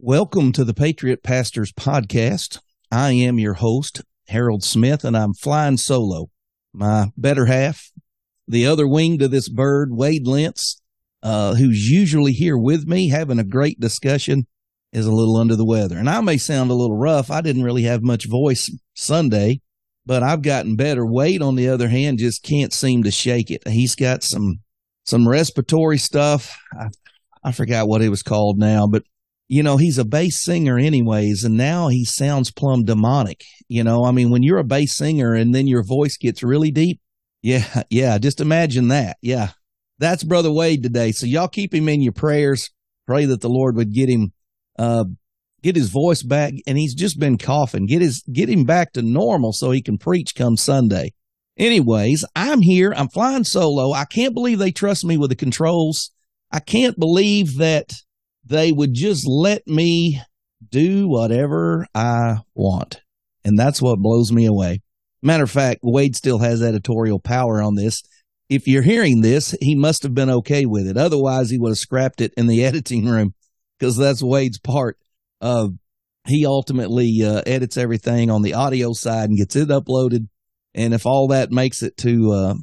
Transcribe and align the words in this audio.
Welcome 0.00 0.52
to 0.52 0.62
the 0.62 0.74
Patriot 0.74 1.24
Pastors 1.24 1.72
Podcast. 1.72 2.60
I 2.88 3.10
am 3.10 3.40
your 3.40 3.54
host, 3.54 4.02
Harold 4.28 4.62
Smith, 4.62 5.04
and 5.04 5.16
I'm 5.16 5.34
flying 5.34 5.76
solo. 5.76 6.30
My 6.72 7.10
better 7.16 7.46
half, 7.46 7.90
the 8.46 8.64
other 8.64 8.86
wing 8.86 9.18
to 9.18 9.26
this 9.26 9.48
bird, 9.48 9.88
Wade 9.90 10.24
Lentz, 10.24 10.80
uh, 11.24 11.56
who's 11.56 11.90
usually 11.90 12.30
here 12.30 12.56
with 12.56 12.86
me 12.86 13.08
having 13.08 13.40
a 13.40 13.44
great 13.44 13.80
discussion, 13.80 14.46
is 14.92 15.04
a 15.04 15.12
little 15.12 15.36
under 15.36 15.56
the 15.56 15.66
weather. 15.66 15.98
And 15.98 16.08
I 16.08 16.20
may 16.20 16.36
sound 16.36 16.70
a 16.70 16.74
little 16.74 16.96
rough. 16.96 17.28
I 17.28 17.40
didn't 17.40 17.64
really 17.64 17.82
have 17.82 18.00
much 18.00 18.28
voice 18.28 18.70
Sunday, 18.94 19.62
but 20.06 20.22
I've 20.22 20.42
gotten 20.42 20.76
better. 20.76 21.04
Wade, 21.04 21.42
on 21.42 21.56
the 21.56 21.68
other 21.68 21.88
hand, 21.88 22.20
just 22.20 22.44
can't 22.44 22.72
seem 22.72 23.02
to 23.02 23.10
shake 23.10 23.50
it. 23.50 23.66
He's 23.66 23.96
got 23.96 24.22
some 24.22 24.60
some 25.02 25.26
respiratory 25.26 25.98
stuff. 25.98 26.56
I, 26.72 26.90
I 27.42 27.50
forgot 27.50 27.88
what 27.88 28.00
it 28.00 28.10
was 28.10 28.22
called 28.22 28.60
now, 28.60 28.86
but 28.86 29.02
you 29.48 29.62
know, 29.62 29.78
he's 29.78 29.98
a 29.98 30.04
bass 30.04 30.42
singer 30.42 30.78
anyways, 30.78 31.42
and 31.42 31.56
now 31.56 31.88
he 31.88 32.04
sounds 32.04 32.50
plumb 32.50 32.84
demonic. 32.84 33.42
You 33.68 33.82
know, 33.82 34.04
I 34.04 34.12
mean, 34.12 34.30
when 34.30 34.42
you're 34.42 34.58
a 34.58 34.64
bass 34.64 34.94
singer 34.94 35.34
and 35.34 35.54
then 35.54 35.66
your 35.66 35.82
voice 35.82 36.16
gets 36.18 36.42
really 36.42 36.70
deep, 36.70 37.00
yeah, 37.42 37.82
yeah, 37.90 38.18
just 38.18 38.40
imagine 38.40 38.88
that. 38.88 39.16
Yeah. 39.22 39.50
That's 39.98 40.22
Brother 40.22 40.52
Wade 40.52 40.82
today. 40.82 41.12
So 41.12 41.26
y'all 41.26 41.48
keep 41.48 41.74
him 41.74 41.88
in 41.88 42.00
your 42.00 42.12
prayers. 42.12 42.70
Pray 43.06 43.24
that 43.24 43.40
the 43.40 43.48
Lord 43.48 43.74
would 43.76 43.92
get 43.92 44.08
him, 44.08 44.32
uh, 44.78 45.04
get 45.62 45.74
his 45.74 45.88
voice 45.88 46.22
back. 46.22 46.52
And 46.66 46.78
he's 46.78 46.94
just 46.94 47.18
been 47.18 47.36
coughing. 47.36 47.86
Get 47.86 48.02
his, 48.02 48.22
get 48.32 48.48
him 48.48 48.64
back 48.64 48.92
to 48.92 49.02
normal 49.02 49.52
so 49.52 49.70
he 49.70 49.82
can 49.82 49.98
preach 49.98 50.36
come 50.36 50.56
Sunday. 50.56 51.14
Anyways, 51.56 52.24
I'm 52.36 52.60
here. 52.60 52.94
I'm 52.96 53.08
flying 53.08 53.42
solo. 53.42 53.92
I 53.92 54.04
can't 54.04 54.34
believe 54.34 54.60
they 54.60 54.70
trust 54.70 55.04
me 55.04 55.16
with 55.16 55.30
the 55.30 55.36
controls. 55.36 56.12
I 56.52 56.60
can't 56.60 56.96
believe 56.96 57.58
that 57.58 57.92
they 58.48 58.72
would 58.72 58.94
just 58.94 59.26
let 59.26 59.66
me 59.66 60.20
do 60.70 61.08
whatever 61.08 61.86
I 61.94 62.38
want. 62.54 63.00
And 63.44 63.58
that's 63.58 63.80
what 63.80 64.00
blows 64.00 64.32
me 64.32 64.46
away. 64.46 64.82
Matter 65.22 65.44
of 65.44 65.50
fact, 65.50 65.80
Wade 65.82 66.16
still 66.16 66.38
has 66.38 66.62
editorial 66.62 67.18
power 67.18 67.62
on 67.62 67.74
this. 67.74 68.02
If 68.48 68.66
you're 68.66 68.82
hearing 68.82 69.20
this, 69.20 69.54
he 69.60 69.74
must 69.74 70.02
have 70.02 70.14
been 70.14 70.30
okay 70.30 70.64
with 70.64 70.86
it. 70.86 70.96
Otherwise, 70.96 71.50
he 71.50 71.58
would 71.58 71.70
have 71.70 71.78
scrapped 71.78 72.20
it 72.20 72.32
in 72.36 72.46
the 72.46 72.64
editing 72.66 73.06
room 73.06 73.34
because 73.78 73.96
that's 73.96 74.22
Wade's 74.22 74.58
part. 74.58 74.96
He 76.28 76.44
ultimately 76.44 77.22
uh, 77.24 77.42
edits 77.46 77.78
everything 77.78 78.30
on 78.30 78.42
the 78.42 78.54
audio 78.54 78.92
side 78.92 79.30
and 79.30 79.38
gets 79.38 79.56
it 79.56 79.68
uploaded. 79.68 80.28
And 80.74 80.92
if 80.92 81.06
all 81.06 81.28
that 81.28 81.50
makes 81.50 81.82
it 81.82 81.96
to 81.98 82.32
uh, 82.32 82.54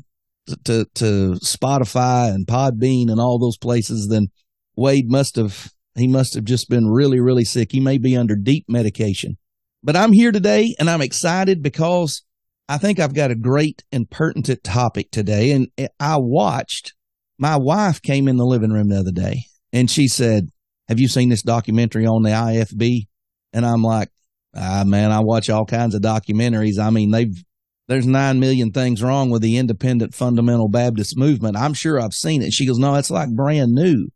to 0.66 0.86
to 0.96 1.34
Spotify 1.44 2.34
and 2.34 2.46
Podbean 2.46 3.10
and 3.10 3.20
all 3.20 3.40
those 3.40 3.58
places, 3.58 4.08
then 4.08 4.28
Wade 4.76 5.10
must 5.10 5.36
have 5.36 5.72
he 5.96 6.08
must 6.08 6.34
have 6.34 6.44
just 6.44 6.70
been 6.70 6.88
really, 6.88 7.20
really 7.20 7.46
sick. 7.46 7.72
He 7.72 7.80
may 7.80 7.98
be 7.98 8.18
under 8.18 8.36
deep 8.36 8.66
medication. 8.68 9.38
But 9.84 9.96
I'm 9.96 10.12
here 10.12 10.32
today 10.32 10.76
and 10.80 10.90
I'm 10.90 11.02
excited 11.02 11.62
because 11.62 12.24
I 12.68 12.78
think 12.78 13.00
I've 13.00 13.14
got 13.14 13.32
a 13.32 13.36
great 13.36 13.84
and 13.92 14.10
pertinent 14.10 14.64
topic 14.64 15.12
today. 15.12 15.52
And 15.52 15.68
I 16.00 16.18
watched, 16.18 16.94
my 17.38 17.58
wife 17.58 18.02
came 18.02 18.28
in 18.28 18.38
the 18.38 18.46
living 18.46 18.72
room 18.72 18.90
the 18.90 19.00
other 19.00 19.12
day 19.12 19.44
and 19.72 19.90
she 19.90 20.08
said, 20.08 20.50
Have 20.90 21.00
you 21.00 21.08
seen 21.08 21.30
this 21.30 21.44
documentary 21.44 22.06
on 22.06 22.24
the 22.24 22.32
IFB? 22.32 23.08
And 23.54 23.66
I'm 23.66 23.84
like, 23.84 24.10
Ah, 24.56 24.84
man, 24.86 25.12
I 25.12 25.20
watch 25.20 25.50
all 25.50 25.66
kinds 25.66 25.96
of 25.96 26.02
documentaries. 26.02 26.80
I 26.80 26.90
mean, 26.90 27.12
they've, 27.12 27.44
there's 27.88 28.08
nine 28.08 28.40
million 28.40 28.72
things 28.72 29.04
wrong 29.04 29.30
with 29.30 29.42
the 29.42 29.58
independent 29.58 30.16
fundamental 30.16 30.70
Baptist 30.70 31.18
movement. 31.18 31.58
I'm 31.58 31.74
sure 31.74 32.00
I've 32.00 32.14
seen 32.14 32.42
it. 32.42 32.54
She 32.54 32.66
goes, 32.66 32.80
No, 32.80 32.96
it's 32.96 33.12
like 33.12 33.30
brand 33.30 33.74
new. 33.74 34.08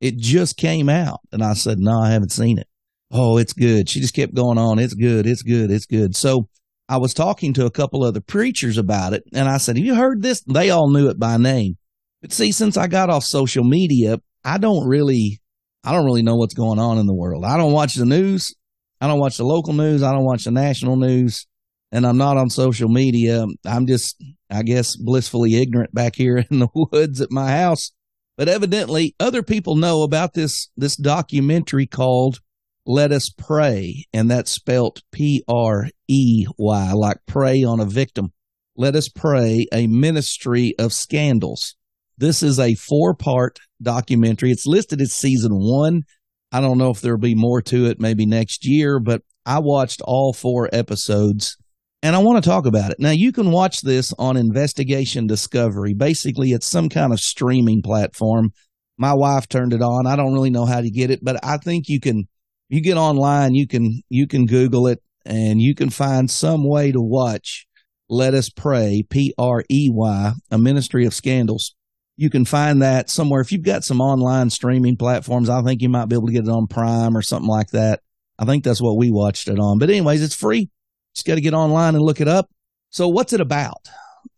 It 0.00 0.16
just 0.16 0.56
came 0.56 0.88
out. 0.88 1.20
And 1.32 1.42
I 1.42 1.54
said, 1.54 1.78
no, 1.78 2.00
I 2.00 2.10
haven't 2.10 2.32
seen 2.32 2.58
it. 2.58 2.68
Oh, 3.10 3.38
it's 3.38 3.52
good. 3.52 3.88
She 3.88 4.00
just 4.00 4.14
kept 4.14 4.34
going 4.34 4.58
on. 4.58 4.78
It's 4.78 4.94
good. 4.94 5.26
It's 5.26 5.42
good. 5.42 5.70
It's 5.70 5.86
good. 5.86 6.14
So 6.14 6.48
I 6.88 6.98
was 6.98 7.14
talking 7.14 7.52
to 7.54 7.66
a 7.66 7.70
couple 7.70 8.04
other 8.04 8.20
preachers 8.20 8.78
about 8.78 9.12
it 9.12 9.24
and 9.32 9.48
I 9.48 9.58
said, 9.58 9.76
have 9.76 9.84
you 9.84 9.94
heard 9.94 10.22
this? 10.22 10.42
They 10.42 10.70
all 10.70 10.90
knew 10.90 11.08
it 11.08 11.18
by 11.18 11.36
name. 11.36 11.76
But 12.20 12.32
see, 12.32 12.52
since 12.52 12.76
I 12.76 12.86
got 12.86 13.10
off 13.10 13.24
social 13.24 13.64
media, 13.64 14.18
I 14.44 14.58
don't 14.58 14.86
really, 14.86 15.40
I 15.84 15.92
don't 15.92 16.04
really 16.04 16.22
know 16.22 16.36
what's 16.36 16.54
going 16.54 16.78
on 16.78 16.98
in 16.98 17.06
the 17.06 17.14
world. 17.14 17.44
I 17.44 17.56
don't 17.56 17.72
watch 17.72 17.94
the 17.94 18.04
news. 18.04 18.54
I 19.00 19.06
don't 19.06 19.20
watch 19.20 19.36
the 19.36 19.44
local 19.44 19.72
news. 19.72 20.02
I 20.02 20.12
don't 20.12 20.24
watch 20.24 20.44
the 20.44 20.50
national 20.50 20.96
news 20.96 21.46
and 21.92 22.06
I'm 22.06 22.18
not 22.18 22.36
on 22.36 22.50
social 22.50 22.88
media. 22.88 23.46
I'm 23.64 23.86
just, 23.86 24.22
I 24.50 24.62
guess, 24.62 24.96
blissfully 24.96 25.56
ignorant 25.56 25.94
back 25.94 26.16
here 26.16 26.38
in 26.50 26.58
the 26.58 26.68
woods 26.74 27.20
at 27.20 27.30
my 27.30 27.50
house. 27.50 27.92
But 28.38 28.48
evidently 28.48 29.16
other 29.18 29.42
people 29.42 29.74
know 29.74 30.02
about 30.02 30.32
this, 30.32 30.70
this 30.76 30.96
documentary 30.96 31.86
called 31.86 32.38
Let 32.86 33.10
Us 33.10 33.30
Prey. 33.30 34.06
And 34.12 34.30
that's 34.30 34.52
spelt 34.52 35.02
P 35.10 35.42
R 35.48 35.88
E 36.06 36.46
Y, 36.56 36.92
like 36.92 37.18
prey 37.26 37.64
on 37.64 37.80
a 37.80 37.84
victim. 37.84 38.32
Let 38.76 38.94
Us 38.94 39.08
Prey, 39.08 39.66
a 39.72 39.88
ministry 39.88 40.74
of 40.78 40.92
scandals. 40.92 41.74
This 42.16 42.44
is 42.44 42.60
a 42.60 42.76
four 42.76 43.12
part 43.12 43.58
documentary. 43.82 44.52
It's 44.52 44.66
listed 44.66 45.00
as 45.00 45.12
season 45.12 45.52
one. 45.54 46.04
I 46.52 46.60
don't 46.60 46.78
know 46.78 46.90
if 46.90 47.00
there'll 47.00 47.18
be 47.18 47.34
more 47.34 47.60
to 47.62 47.86
it 47.86 47.98
maybe 47.98 48.24
next 48.24 48.64
year, 48.64 49.00
but 49.00 49.22
I 49.44 49.58
watched 49.58 50.00
all 50.02 50.32
four 50.32 50.70
episodes 50.72 51.56
and 52.02 52.14
I 52.14 52.20
want 52.20 52.42
to 52.42 52.48
talk 52.48 52.66
about 52.66 52.92
it. 52.92 53.00
Now, 53.00 53.10
you 53.10 53.32
can 53.32 53.50
watch 53.50 53.80
this 53.80 54.12
on 54.18 54.36
Investigation 54.36 55.26
Discovery. 55.26 55.94
Basically, 55.94 56.52
it's 56.52 56.66
some 56.66 56.88
kind 56.88 57.12
of 57.12 57.20
streaming 57.20 57.82
platform. 57.82 58.52
My 58.96 59.14
wife 59.14 59.48
turned 59.48 59.72
it 59.72 59.82
on. 59.82 60.06
I 60.06 60.16
don't 60.16 60.32
really 60.32 60.50
know 60.50 60.64
how 60.64 60.80
to 60.80 60.90
get 60.90 61.10
it, 61.10 61.20
but 61.22 61.44
I 61.44 61.56
think 61.56 61.88
you 61.88 62.00
can, 62.00 62.28
you 62.68 62.80
get 62.80 62.96
online, 62.96 63.54
you 63.54 63.66
can, 63.66 64.02
you 64.08 64.26
can 64.26 64.46
Google 64.46 64.86
it 64.86 65.02
and 65.24 65.60
you 65.60 65.74
can 65.74 65.90
find 65.90 66.30
some 66.30 66.68
way 66.68 66.92
to 66.92 67.00
watch 67.00 67.66
Let 68.08 68.34
Us 68.34 68.48
Prey, 68.48 69.04
P 69.08 69.34
R 69.36 69.64
E 69.68 69.88
Y, 69.92 70.32
a 70.50 70.58
ministry 70.58 71.04
of 71.04 71.14
scandals. 71.14 71.74
You 72.16 72.30
can 72.30 72.44
find 72.44 72.82
that 72.82 73.10
somewhere. 73.10 73.40
If 73.40 73.52
you've 73.52 73.62
got 73.62 73.84
some 73.84 74.00
online 74.00 74.50
streaming 74.50 74.96
platforms, 74.96 75.48
I 75.48 75.62
think 75.62 75.82
you 75.82 75.88
might 75.88 76.08
be 76.08 76.16
able 76.16 76.26
to 76.26 76.32
get 76.32 76.44
it 76.44 76.50
on 76.50 76.66
Prime 76.66 77.16
or 77.16 77.22
something 77.22 77.48
like 77.48 77.68
that. 77.68 78.00
I 78.38 78.44
think 78.44 78.64
that's 78.64 78.82
what 78.82 78.96
we 78.96 79.10
watched 79.10 79.48
it 79.48 79.58
on. 79.58 79.78
But 79.78 79.90
anyways, 79.90 80.22
it's 80.22 80.34
free 80.34 80.70
just 81.18 81.26
got 81.26 81.34
to 81.34 81.40
get 81.40 81.54
online 81.54 81.96
and 81.96 82.04
look 82.04 82.20
it 82.20 82.28
up. 82.28 82.48
So 82.90 83.08
what's 83.08 83.32
it 83.32 83.40
about? 83.40 83.88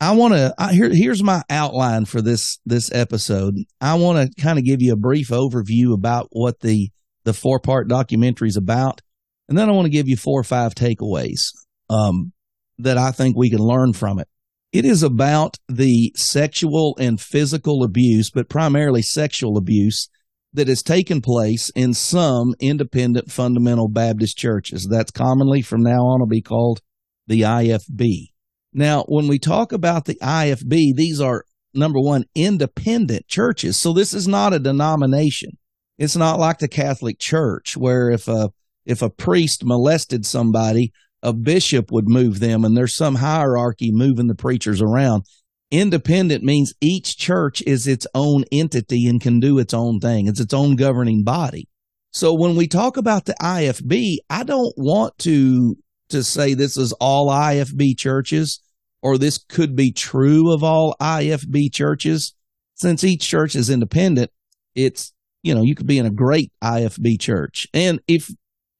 I 0.01 0.13
want 0.13 0.33
to 0.35 0.55
here 0.73 0.89
here's 0.93 1.23
my 1.23 1.43
outline 1.51 2.07
for 2.07 2.23
this 2.23 2.59
this 2.65 2.91
episode. 2.93 3.55
I 3.81 3.95
want 3.95 4.33
to 4.35 4.43
kind 4.43 4.59
of 4.59 4.65
give 4.65 4.81
you 4.81 4.95
a 4.95 4.97
brief 4.97 5.29
overview 5.29 5.93
about 5.93 6.29
what 6.31 6.61
the 6.61 6.91
the 7.25 7.35
four 7.35 7.61
part 7.61 7.89
documentary 7.89 8.49
is 8.49 8.57
about, 8.57 9.03
and 9.49 9.59
then 9.59 9.69
I 9.69 9.73
want 9.73 9.87
to 9.87 9.91
give 9.91 10.09
you 10.09 10.17
four 10.17 10.41
or 10.41 10.45
five 10.45 10.75
takeaways 10.75 11.51
um, 11.91 12.33
that 12.79 12.97
I 12.97 13.11
think 13.11 13.37
we 13.37 13.51
can 13.51 13.59
learn 13.59 13.93
from 13.93 14.19
it. 14.19 14.29
It 14.73 14.87
is 14.87 15.03
about 15.03 15.57
the 15.69 16.13
sexual 16.17 16.97
and 16.99 17.21
physical 17.21 17.83
abuse, 17.83 18.31
but 18.31 18.49
primarily 18.49 19.03
sexual 19.03 19.59
abuse 19.59 20.09
that 20.53 20.69
has 20.69 20.83
taken 20.83 21.21
place 21.21 21.71
in 21.75 21.95
some 21.95 22.55
independent 22.59 23.31
fundamental 23.31 23.89
Baptist 23.89 24.37
churches. 24.37 24.89
That's 24.91 25.11
commonly 25.11 25.63
from 25.63 25.83
now 25.83 26.01
on 26.07 26.21
will 26.21 26.27
be 26.27 26.43
called 26.43 26.81
the 27.27 27.43
IFB. 27.43 28.31
Now, 28.73 29.05
when 29.09 29.29
we 29.29 29.39
talk 29.39 29.73
about 29.73 30.05
the 30.05 30.19
IFB, 30.23 30.95
these 30.97 31.21
are 31.21 31.45
number 31.75 32.01
one, 32.01 32.25
independent 32.35 33.29
churches. 33.29 33.79
So 33.79 33.93
this 33.93 34.13
is 34.13 34.27
not 34.27 34.53
a 34.53 34.59
denomination. 34.59 35.51
It's 35.99 36.17
not 36.17 36.41
like 36.41 36.59
the 36.59 36.69
Catholic 36.69 37.19
Church 37.19 37.77
where 37.77 38.11
if 38.11 38.27
a, 38.27 38.51
if 38.85 39.03
a 39.03 39.11
priest 39.11 39.65
molested 39.65 40.25
somebody, 40.25 40.93
a 41.23 41.33
bishop 41.33 41.93
would 41.93 42.09
move 42.09 42.41
them 42.41 42.65
and 42.65 42.77
there's 42.77 42.97
some 42.97 43.17
hierarchy 43.17 43.91
moving 43.93 44.27
the 44.27 44.35
preachers 44.35 44.81
around. 44.81 45.25
Independent 45.71 46.43
means 46.43 46.75
each 46.81 47.17
church 47.17 47.63
is 47.63 47.87
its 47.87 48.07
own 48.15 48.45
entity 48.51 49.07
and 49.07 49.21
can 49.21 49.39
do 49.39 49.59
its 49.59 49.73
own 49.73 50.01
thing. 50.01 50.27
It's 50.27 50.41
its 50.41 50.55
own 50.55 50.75
governing 50.77 51.23
body. 51.23 51.69
So 52.13 52.35
when 52.35 52.57
we 52.57 52.67
talk 52.67 52.97
about 52.97 53.27
the 53.27 53.37
IFB, 53.41 54.17
I 54.29 54.43
don't 54.43 54.75
want 54.77 55.17
to 55.19 55.77
to 56.09 56.25
say 56.25 56.55
this 56.55 56.77
is 56.77 56.93
all 56.95 57.29
IFB 57.29 57.97
churches 57.97 58.61
or 59.01 59.17
this 59.17 59.39
could 59.39 59.77
be 59.77 59.93
true 59.93 60.53
of 60.53 60.65
all 60.65 60.97
IFB 61.01 61.73
churches. 61.73 62.35
Since 62.75 63.05
each 63.05 63.29
church 63.29 63.55
is 63.55 63.71
independent, 63.71 64.33
it's 64.75 65.13
you 65.43 65.55
know, 65.55 65.63
you 65.63 65.75
could 65.75 65.87
be 65.87 65.99
in 65.99 66.07
a 66.07 66.11
great 66.11 66.53
IFB 66.63 67.21
church. 67.21 67.67
And 67.73 68.01
if 68.09 68.31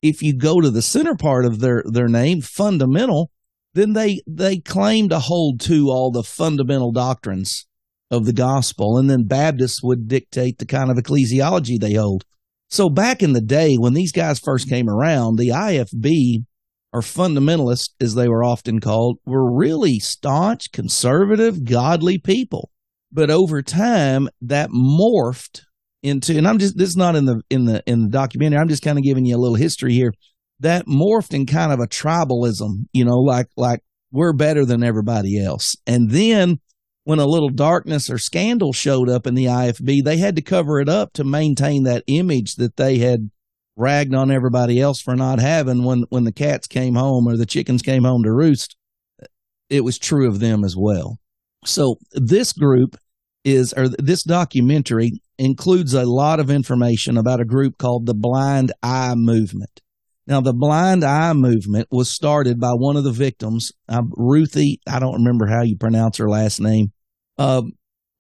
if 0.03 0.23
you 0.23 0.35
go 0.35 0.61
to 0.61 0.71
the 0.71 0.83
center 0.83 1.15
part 1.15 1.45
of 1.45 1.61
their 1.61 1.85
their 1.87 2.09
name, 2.09 2.41
fundamental, 2.41 3.31
then 3.75 3.93
they 3.93 4.21
they 4.27 4.59
claim 4.59 5.09
to 5.09 5.19
hold 5.19 5.61
to 5.61 5.89
all 5.89 6.11
the 6.11 6.23
fundamental 6.23 6.93
doctrines 6.93 7.67
of 8.11 8.27
the 8.27 8.33
gospel 8.33 8.99
and 8.99 9.09
then 9.09 9.25
baptists 9.25 9.83
would 9.83 10.09
dictate 10.09 10.59
the 10.59 10.67
kind 10.67 10.91
of 10.91 10.97
ecclesiology 10.97 11.79
they 11.79 11.95
hold 11.95 12.25
so 12.69 12.89
back 12.89 13.23
in 13.23 13.33
the 13.33 13.41
day 13.41 13.77
when 13.77 13.95
these 13.95 14.13
guys 14.13 14.41
first 14.41 14.69
came 14.69 14.89
around 14.89 15.37
the 15.37 15.49
ifb 15.49 16.45
or 16.93 17.01
fundamentalists 17.01 17.91
as 18.01 18.15
they 18.15 18.29
were 18.29 18.43
often 18.43 18.81
called 18.81 19.19
were 19.25 19.57
really 19.57 19.99
staunch 19.99 20.73
conservative 20.73 21.65
godly 21.65 22.19
people 22.19 22.71
but 23.13 23.31
over 23.31 23.63
time 23.63 24.29
that 24.41 24.71
morphed 24.71 25.63
into, 26.03 26.37
and 26.37 26.47
I'm 26.49 26.59
just, 26.59 26.77
this 26.77 26.89
is 26.89 26.97
not 26.97 27.17
in 27.17 27.27
the, 27.27 27.43
in 27.51 27.65
the, 27.65 27.83
in 27.87 28.05
the 28.05 28.09
documentary. 28.09 28.59
I'm 28.59 28.69
just 28.69 28.83
kind 28.83 28.99
of 28.99 29.05
giving 29.05 29.27
you 29.27 29.37
a 29.37 29.39
little 29.39 29.57
history 29.57 29.93
here 29.93 30.13
that 30.61 30.87
morphed 30.87 31.35
in 31.35 31.47
kind 31.47 31.73
of 31.73 31.81
a 31.81 31.87
tribalism, 31.87 32.87
you 32.93 33.05
know, 33.05 33.19
like, 33.19 33.49
like 33.57 33.81
we're 34.13 34.33
better 34.33 34.65
than 34.65 34.83
everybody 34.83 35.43
else. 35.43 35.77
And 35.87 36.11
then 36.11 36.61
when 37.05 37.19
a 37.19 37.27
little 37.27 37.49
darkness 37.49 38.11
or 38.11 38.19
scandal 38.19 38.73
showed 38.73 39.09
up 39.09 39.27
in 39.27 39.35
the 39.35 39.47
IFB, 39.47 40.05
they 40.05 40.19
had 40.19 40.37
to 40.37 40.43
cover 40.43 40.81
it 40.81 40.89
up 40.89 41.13
to 41.15 41.25
maintain 41.25 41.85
that 41.85 42.05
image 42.07 42.57
that 42.57 42.77
they 42.77 42.99
had 42.99 43.31
ragged 43.77 44.15
on 44.15 44.31
everybody 44.31 44.81
else 44.81 45.01
for 45.01 45.17
not 45.17 45.41
having 45.41 45.85
when, 45.85 46.05
when 46.11 46.25
the 46.25 46.33
cats 46.33 46.67
came 46.67 46.95
home 46.95 47.27
or 47.27 47.37
the 47.37 47.47
chickens 47.47 47.83
came 47.83 48.05
home 48.05 48.23
to 48.23 48.33
roost. 48.33 48.77
It 49.71 49.83
was 49.83 49.99
true 49.99 50.29
of 50.29 50.41
them 50.41 50.65
as 50.65 50.77
well. 50.77 51.19
So 51.65 51.97
this 52.13 52.53
group 52.53 52.97
is, 53.45 53.73
or 53.73 53.89
this 53.89 54.23
documentary 54.23 55.23
includes 55.39 55.95
a 55.95 56.05
lot 56.05 56.41
of 56.41 56.51
information 56.51 57.17
about 57.17 57.41
a 57.41 57.47
group 57.47 57.79
called 57.79 58.07
the 58.07 58.15
Blind 58.15 58.73
Eye 58.83 59.15
Movement. 59.17 59.81
Now, 60.31 60.41
the 60.41 60.53
Blind 60.53 61.03
Eye 61.03 61.33
Movement 61.33 61.89
was 61.91 62.09
started 62.09 62.61
by 62.61 62.71
one 62.71 62.97
of 62.97 63.03
the 63.03 63.11
victims, 63.11 63.73
uh, 63.89 64.03
Ruthie. 64.13 64.81
I 64.87 65.01
don't 65.01 65.17
remember 65.17 65.49
how 65.49 65.63
you 65.63 65.77
pronounce 65.77 66.19
her 66.19 66.31
last 66.31 66.61
name. 66.61 66.93
Uh, 67.37 67.63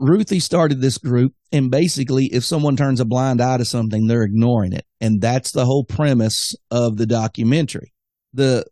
Ruthie 0.00 0.40
started 0.40 0.80
this 0.80 0.98
group, 0.98 1.34
and 1.52 1.70
basically, 1.70 2.26
if 2.26 2.44
someone 2.44 2.74
turns 2.74 2.98
a 2.98 3.04
blind 3.04 3.40
eye 3.40 3.58
to 3.58 3.64
something, 3.64 4.08
they're 4.08 4.24
ignoring 4.24 4.72
it. 4.72 4.84
And 5.00 5.20
that's 5.20 5.52
the 5.52 5.64
whole 5.64 5.84
premise 5.84 6.52
of 6.68 6.96
the 6.96 7.06
documentary. 7.06 7.94
The 8.34 8.64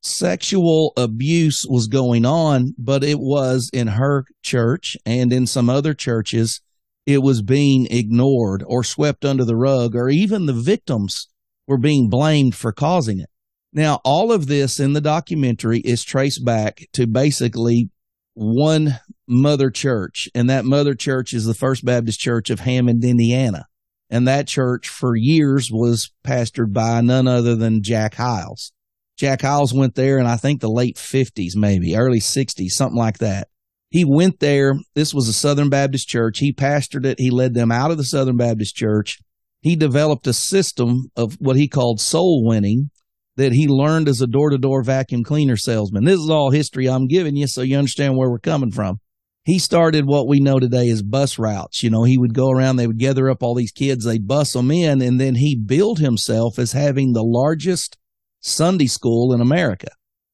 sexual 0.00 0.94
abuse 0.96 1.66
was 1.68 1.88
going 1.88 2.24
on, 2.24 2.74
but 2.78 3.04
it 3.04 3.18
was 3.18 3.68
in 3.74 3.88
her 3.88 4.24
church 4.42 4.96
and 5.04 5.34
in 5.34 5.46
some 5.46 5.68
other 5.68 5.92
churches, 5.92 6.62
it 7.04 7.18
was 7.18 7.42
being 7.42 7.88
ignored 7.90 8.64
or 8.66 8.82
swept 8.82 9.26
under 9.26 9.44
the 9.44 9.56
rug, 9.56 9.94
or 9.94 10.08
even 10.08 10.46
the 10.46 10.54
victims 10.54 11.28
were 11.66 11.78
being 11.78 12.08
blamed 12.08 12.54
for 12.54 12.72
causing 12.72 13.20
it. 13.20 13.30
Now, 13.72 14.00
all 14.04 14.32
of 14.32 14.46
this 14.46 14.80
in 14.80 14.94
the 14.94 15.00
documentary 15.00 15.80
is 15.80 16.02
traced 16.02 16.44
back 16.44 16.86
to 16.94 17.06
basically 17.06 17.90
one 18.34 18.98
mother 19.26 19.70
church, 19.70 20.28
and 20.34 20.48
that 20.48 20.64
mother 20.64 20.94
church 20.94 21.32
is 21.32 21.44
the 21.44 21.54
First 21.54 21.84
Baptist 21.84 22.20
Church 22.20 22.50
of 22.50 22.60
Hammond, 22.60 23.04
Indiana. 23.04 23.66
And 24.08 24.28
that 24.28 24.46
church 24.46 24.88
for 24.88 25.16
years 25.16 25.70
was 25.70 26.12
pastored 26.24 26.72
by 26.72 27.00
none 27.00 27.26
other 27.26 27.56
than 27.56 27.82
Jack 27.82 28.14
Hyles. 28.14 28.72
Jack 29.16 29.40
Hyles 29.40 29.74
went 29.74 29.94
there 29.94 30.18
in 30.18 30.26
I 30.26 30.36
think 30.36 30.60
the 30.60 30.70
late 30.70 30.96
50s, 30.96 31.56
maybe 31.56 31.96
early 31.96 32.20
60s, 32.20 32.70
something 32.70 32.98
like 32.98 33.18
that. 33.18 33.48
He 33.90 34.04
went 34.04 34.40
there. 34.40 34.74
This 34.94 35.14
was 35.14 35.28
a 35.28 35.32
Southern 35.32 35.70
Baptist 35.70 36.08
church. 36.08 36.38
He 36.38 36.52
pastored 36.52 37.06
it. 37.06 37.18
He 37.18 37.30
led 37.30 37.54
them 37.54 37.72
out 37.72 37.90
of 37.90 37.96
the 37.96 38.04
Southern 38.04 38.36
Baptist 38.36 38.76
church. 38.76 39.18
He 39.66 39.74
developed 39.74 40.28
a 40.28 40.32
system 40.32 41.10
of 41.16 41.34
what 41.40 41.56
he 41.56 41.66
called 41.66 42.00
soul 42.00 42.46
winning 42.46 42.90
that 43.34 43.50
he 43.50 43.66
learned 43.66 44.06
as 44.06 44.20
a 44.20 44.28
door 44.28 44.50
to 44.50 44.58
door 44.58 44.84
vacuum 44.84 45.24
cleaner 45.24 45.56
salesman. 45.56 46.04
This 46.04 46.20
is 46.20 46.30
all 46.30 46.52
history 46.52 46.88
I'm 46.88 47.08
giving 47.08 47.34
you 47.34 47.48
so 47.48 47.62
you 47.62 47.76
understand 47.76 48.16
where 48.16 48.30
we're 48.30 48.38
coming 48.38 48.70
from. 48.70 49.00
He 49.42 49.58
started 49.58 50.06
what 50.06 50.28
we 50.28 50.38
know 50.38 50.60
today 50.60 50.88
as 50.88 51.02
bus 51.02 51.36
routes. 51.36 51.82
You 51.82 51.90
know, 51.90 52.04
he 52.04 52.16
would 52.16 52.32
go 52.32 52.48
around, 52.48 52.76
they 52.76 52.86
would 52.86 53.00
gather 53.00 53.28
up 53.28 53.42
all 53.42 53.56
these 53.56 53.72
kids, 53.72 54.04
they'd 54.04 54.28
bus 54.28 54.52
them 54.52 54.70
in, 54.70 55.02
and 55.02 55.18
then 55.18 55.34
he 55.34 55.56
billed 55.56 55.98
himself 55.98 56.60
as 56.60 56.70
having 56.70 57.12
the 57.12 57.24
largest 57.24 57.98
Sunday 58.38 58.86
school 58.86 59.34
in 59.34 59.40
America. 59.40 59.88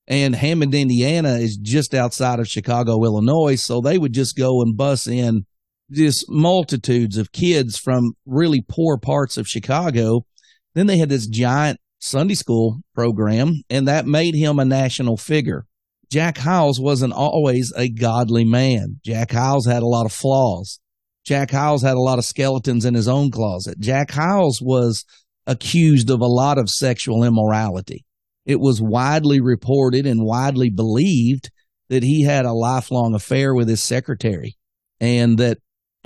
And 0.06 0.36
Hammond, 0.36 0.74
Indiana 0.74 1.36
is 1.36 1.56
just 1.56 1.94
outside 1.94 2.38
of 2.38 2.48
Chicago, 2.48 3.02
Illinois. 3.02 3.56
So 3.56 3.80
they 3.80 3.96
would 3.96 4.12
just 4.12 4.36
go 4.36 4.60
and 4.60 4.76
bus 4.76 5.06
in 5.06 5.46
just 5.92 6.26
multitudes 6.28 7.16
of 7.16 7.32
kids 7.32 7.78
from 7.78 8.12
really 8.26 8.64
poor 8.66 8.98
parts 8.98 9.36
of 9.36 9.48
Chicago. 9.48 10.24
Then 10.74 10.86
they 10.86 10.98
had 10.98 11.08
this 11.08 11.26
giant 11.26 11.78
Sunday 11.98 12.34
school 12.34 12.80
program, 12.94 13.62
and 13.70 13.86
that 13.86 14.06
made 14.06 14.34
him 14.34 14.58
a 14.58 14.64
national 14.64 15.16
figure. 15.16 15.66
Jack 16.10 16.38
Hyles 16.38 16.80
wasn't 16.80 17.12
always 17.12 17.72
a 17.76 17.88
godly 17.88 18.44
man. 18.44 19.00
Jack 19.04 19.30
Hyles 19.30 19.66
had 19.66 19.82
a 19.82 19.86
lot 19.86 20.04
of 20.04 20.12
flaws. 20.12 20.80
Jack 21.24 21.50
Hyles 21.50 21.82
had 21.82 21.94
a 21.94 22.00
lot 22.00 22.18
of 22.18 22.24
skeletons 22.24 22.84
in 22.84 22.94
his 22.94 23.08
own 23.08 23.30
closet. 23.30 23.78
Jack 23.78 24.10
Hyles 24.10 24.60
was 24.60 25.04
accused 25.46 26.10
of 26.10 26.20
a 26.20 26.26
lot 26.26 26.58
of 26.58 26.68
sexual 26.68 27.24
immorality. 27.24 28.04
It 28.44 28.60
was 28.60 28.82
widely 28.82 29.40
reported 29.40 30.06
and 30.06 30.24
widely 30.24 30.68
believed 30.70 31.50
that 31.88 32.02
he 32.02 32.24
had 32.24 32.44
a 32.44 32.52
lifelong 32.52 33.14
affair 33.14 33.54
with 33.54 33.68
his 33.68 33.82
secretary 33.82 34.56
and 35.00 35.38
that 35.38 35.58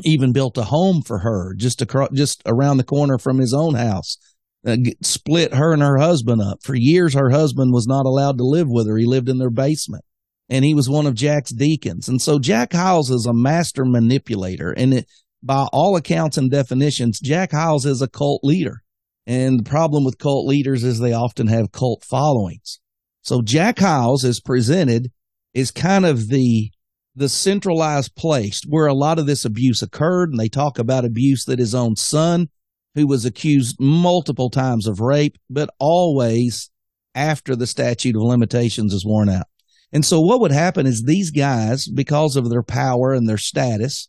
even 0.05 0.33
built 0.33 0.59
a 0.59 0.65
home 0.65 1.03
for 1.03 1.21
her 1.21 1.55
just 1.55 1.83
across, 1.83 2.11
just 2.13 2.43
around 2.47 2.77
the 2.77 2.85
corner 2.85 3.19
from 3.19 3.39
his 3.39 3.55
own 3.55 3.75
house. 3.75 4.19
Uh, 4.67 4.77
split 5.01 5.55
her 5.55 5.73
and 5.73 5.83
her 5.83 5.97
husband 5.97 6.43
up. 6.43 6.59
For 6.63 6.75
years, 6.75 7.15
her 7.15 7.31
husband 7.31 7.73
was 7.73 7.87
not 7.87 8.05
allowed 8.05 8.37
to 8.39 8.45
live 8.45 8.67
with 8.69 8.89
her. 8.89 8.97
He 8.97 9.07
lived 9.07 9.29
in 9.29 9.39
their 9.39 9.51
basement 9.51 10.05
and 10.49 10.65
he 10.65 10.75
was 10.75 10.89
one 10.89 11.07
of 11.07 11.15
Jack's 11.15 11.53
deacons. 11.53 12.09
And 12.09 12.21
so 12.21 12.39
Jack 12.39 12.73
Hyles 12.73 13.11
is 13.11 13.27
a 13.27 13.35
master 13.35 13.85
manipulator. 13.85 14.73
And 14.73 14.95
it, 14.95 15.07
by 15.43 15.67
all 15.73 15.97
accounts 15.97 16.37
and 16.37 16.51
definitions, 16.51 17.21
Jack 17.21 17.53
Hyles 17.53 17.87
is 17.87 18.03
a 18.03 18.09
cult 18.09 18.43
leader. 18.43 18.83
And 19.27 19.61
the 19.61 19.69
problem 19.69 20.05
with 20.05 20.19
cult 20.19 20.47
leaders 20.47 20.85
is 20.85 20.99
they 20.99 21.13
often 21.13 21.49
have 21.49 21.73
cult 21.73 22.05
followings. 22.05 22.81
So 23.23 23.43
Jack 23.43 23.79
Hyles 23.79 24.25
is 24.25 24.41
presented 24.41 25.11
is 25.53 25.71
kind 25.71 26.07
of 26.07 26.29
the 26.29 26.71
the 27.17 27.29
centralized 27.29 28.15
place 28.15 28.61
where 28.69 28.87
a 28.87 28.95
lot 28.95 29.19
of 29.19 29.27
this 29.27 29.45
abuse 29.45 29.83
occurred. 29.83 30.31
And 30.31 30.39
they 30.39 30.49
talk 30.49 30.79
about 30.79 31.05
abuse 31.05 31.45
that 31.47 31.59
his 31.59 31.75
own 31.75 31.97
son, 31.97 32.49
who 32.95 33.07
was 33.07 33.25
accused 33.25 33.77
multiple 33.81 34.51
times 34.51 34.87
of 34.87 35.01
rape, 35.01 35.37
but 35.51 35.71
always 35.81 36.71
after 37.15 37.57
the 37.57 37.67
statute 37.67 38.15
of 38.15 38.23
limitations 38.23 38.93
is 38.93 39.05
worn 39.05 39.29
out. 39.29 39.47
And 39.93 40.05
so 40.05 40.21
what 40.21 40.41
would 40.41 40.53
happen 40.53 40.87
is 40.87 41.03
these 41.03 41.31
guys, 41.31 41.89
because 41.89 42.37
of 42.37 42.51
their 42.51 42.63
power 42.63 43.13
and 43.13 43.29
their 43.29 43.39
status, 43.39 44.09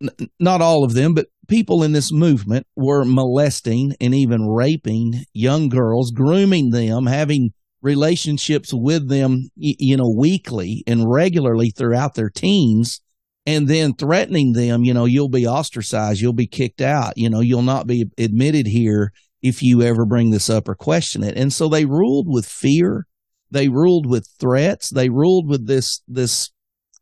n- 0.00 0.28
not 0.38 0.60
all 0.60 0.84
of 0.84 0.94
them, 0.94 1.14
but 1.14 1.26
people 1.48 1.82
in 1.82 1.92
this 1.92 2.12
movement 2.12 2.66
were 2.76 3.04
molesting 3.04 3.94
and 4.00 4.14
even 4.14 4.46
raping 4.46 5.24
young 5.32 5.68
girls, 5.68 6.10
grooming 6.10 6.70
them, 6.70 7.06
having 7.06 7.52
relationships 7.84 8.70
with 8.72 9.10
them, 9.10 9.48
you 9.56 9.96
know, 9.96 10.10
weekly 10.18 10.82
and 10.86 11.04
regularly 11.06 11.70
throughout 11.70 12.14
their 12.14 12.30
teens, 12.30 13.02
and 13.46 13.68
then 13.68 13.92
threatening 13.92 14.54
them, 14.54 14.84
you 14.84 14.94
know, 14.94 15.04
you'll 15.04 15.28
be 15.28 15.46
ostracized, 15.46 16.20
you'll 16.20 16.32
be 16.32 16.46
kicked 16.46 16.80
out, 16.80 17.12
you 17.16 17.28
know, 17.28 17.40
you'll 17.40 17.60
not 17.60 17.86
be 17.86 18.06
admitted 18.16 18.66
here 18.66 19.12
if 19.42 19.62
you 19.62 19.82
ever 19.82 20.06
bring 20.06 20.30
this 20.30 20.48
up 20.48 20.66
or 20.66 20.74
question 20.74 21.22
it. 21.22 21.36
And 21.36 21.52
so 21.52 21.68
they 21.68 21.84
ruled 21.84 22.26
with 22.26 22.46
fear. 22.46 23.06
They 23.50 23.68
ruled 23.68 24.06
with 24.06 24.26
threats. 24.40 24.88
They 24.88 25.10
ruled 25.10 25.46
with 25.46 25.66
this, 25.66 26.00
this 26.08 26.50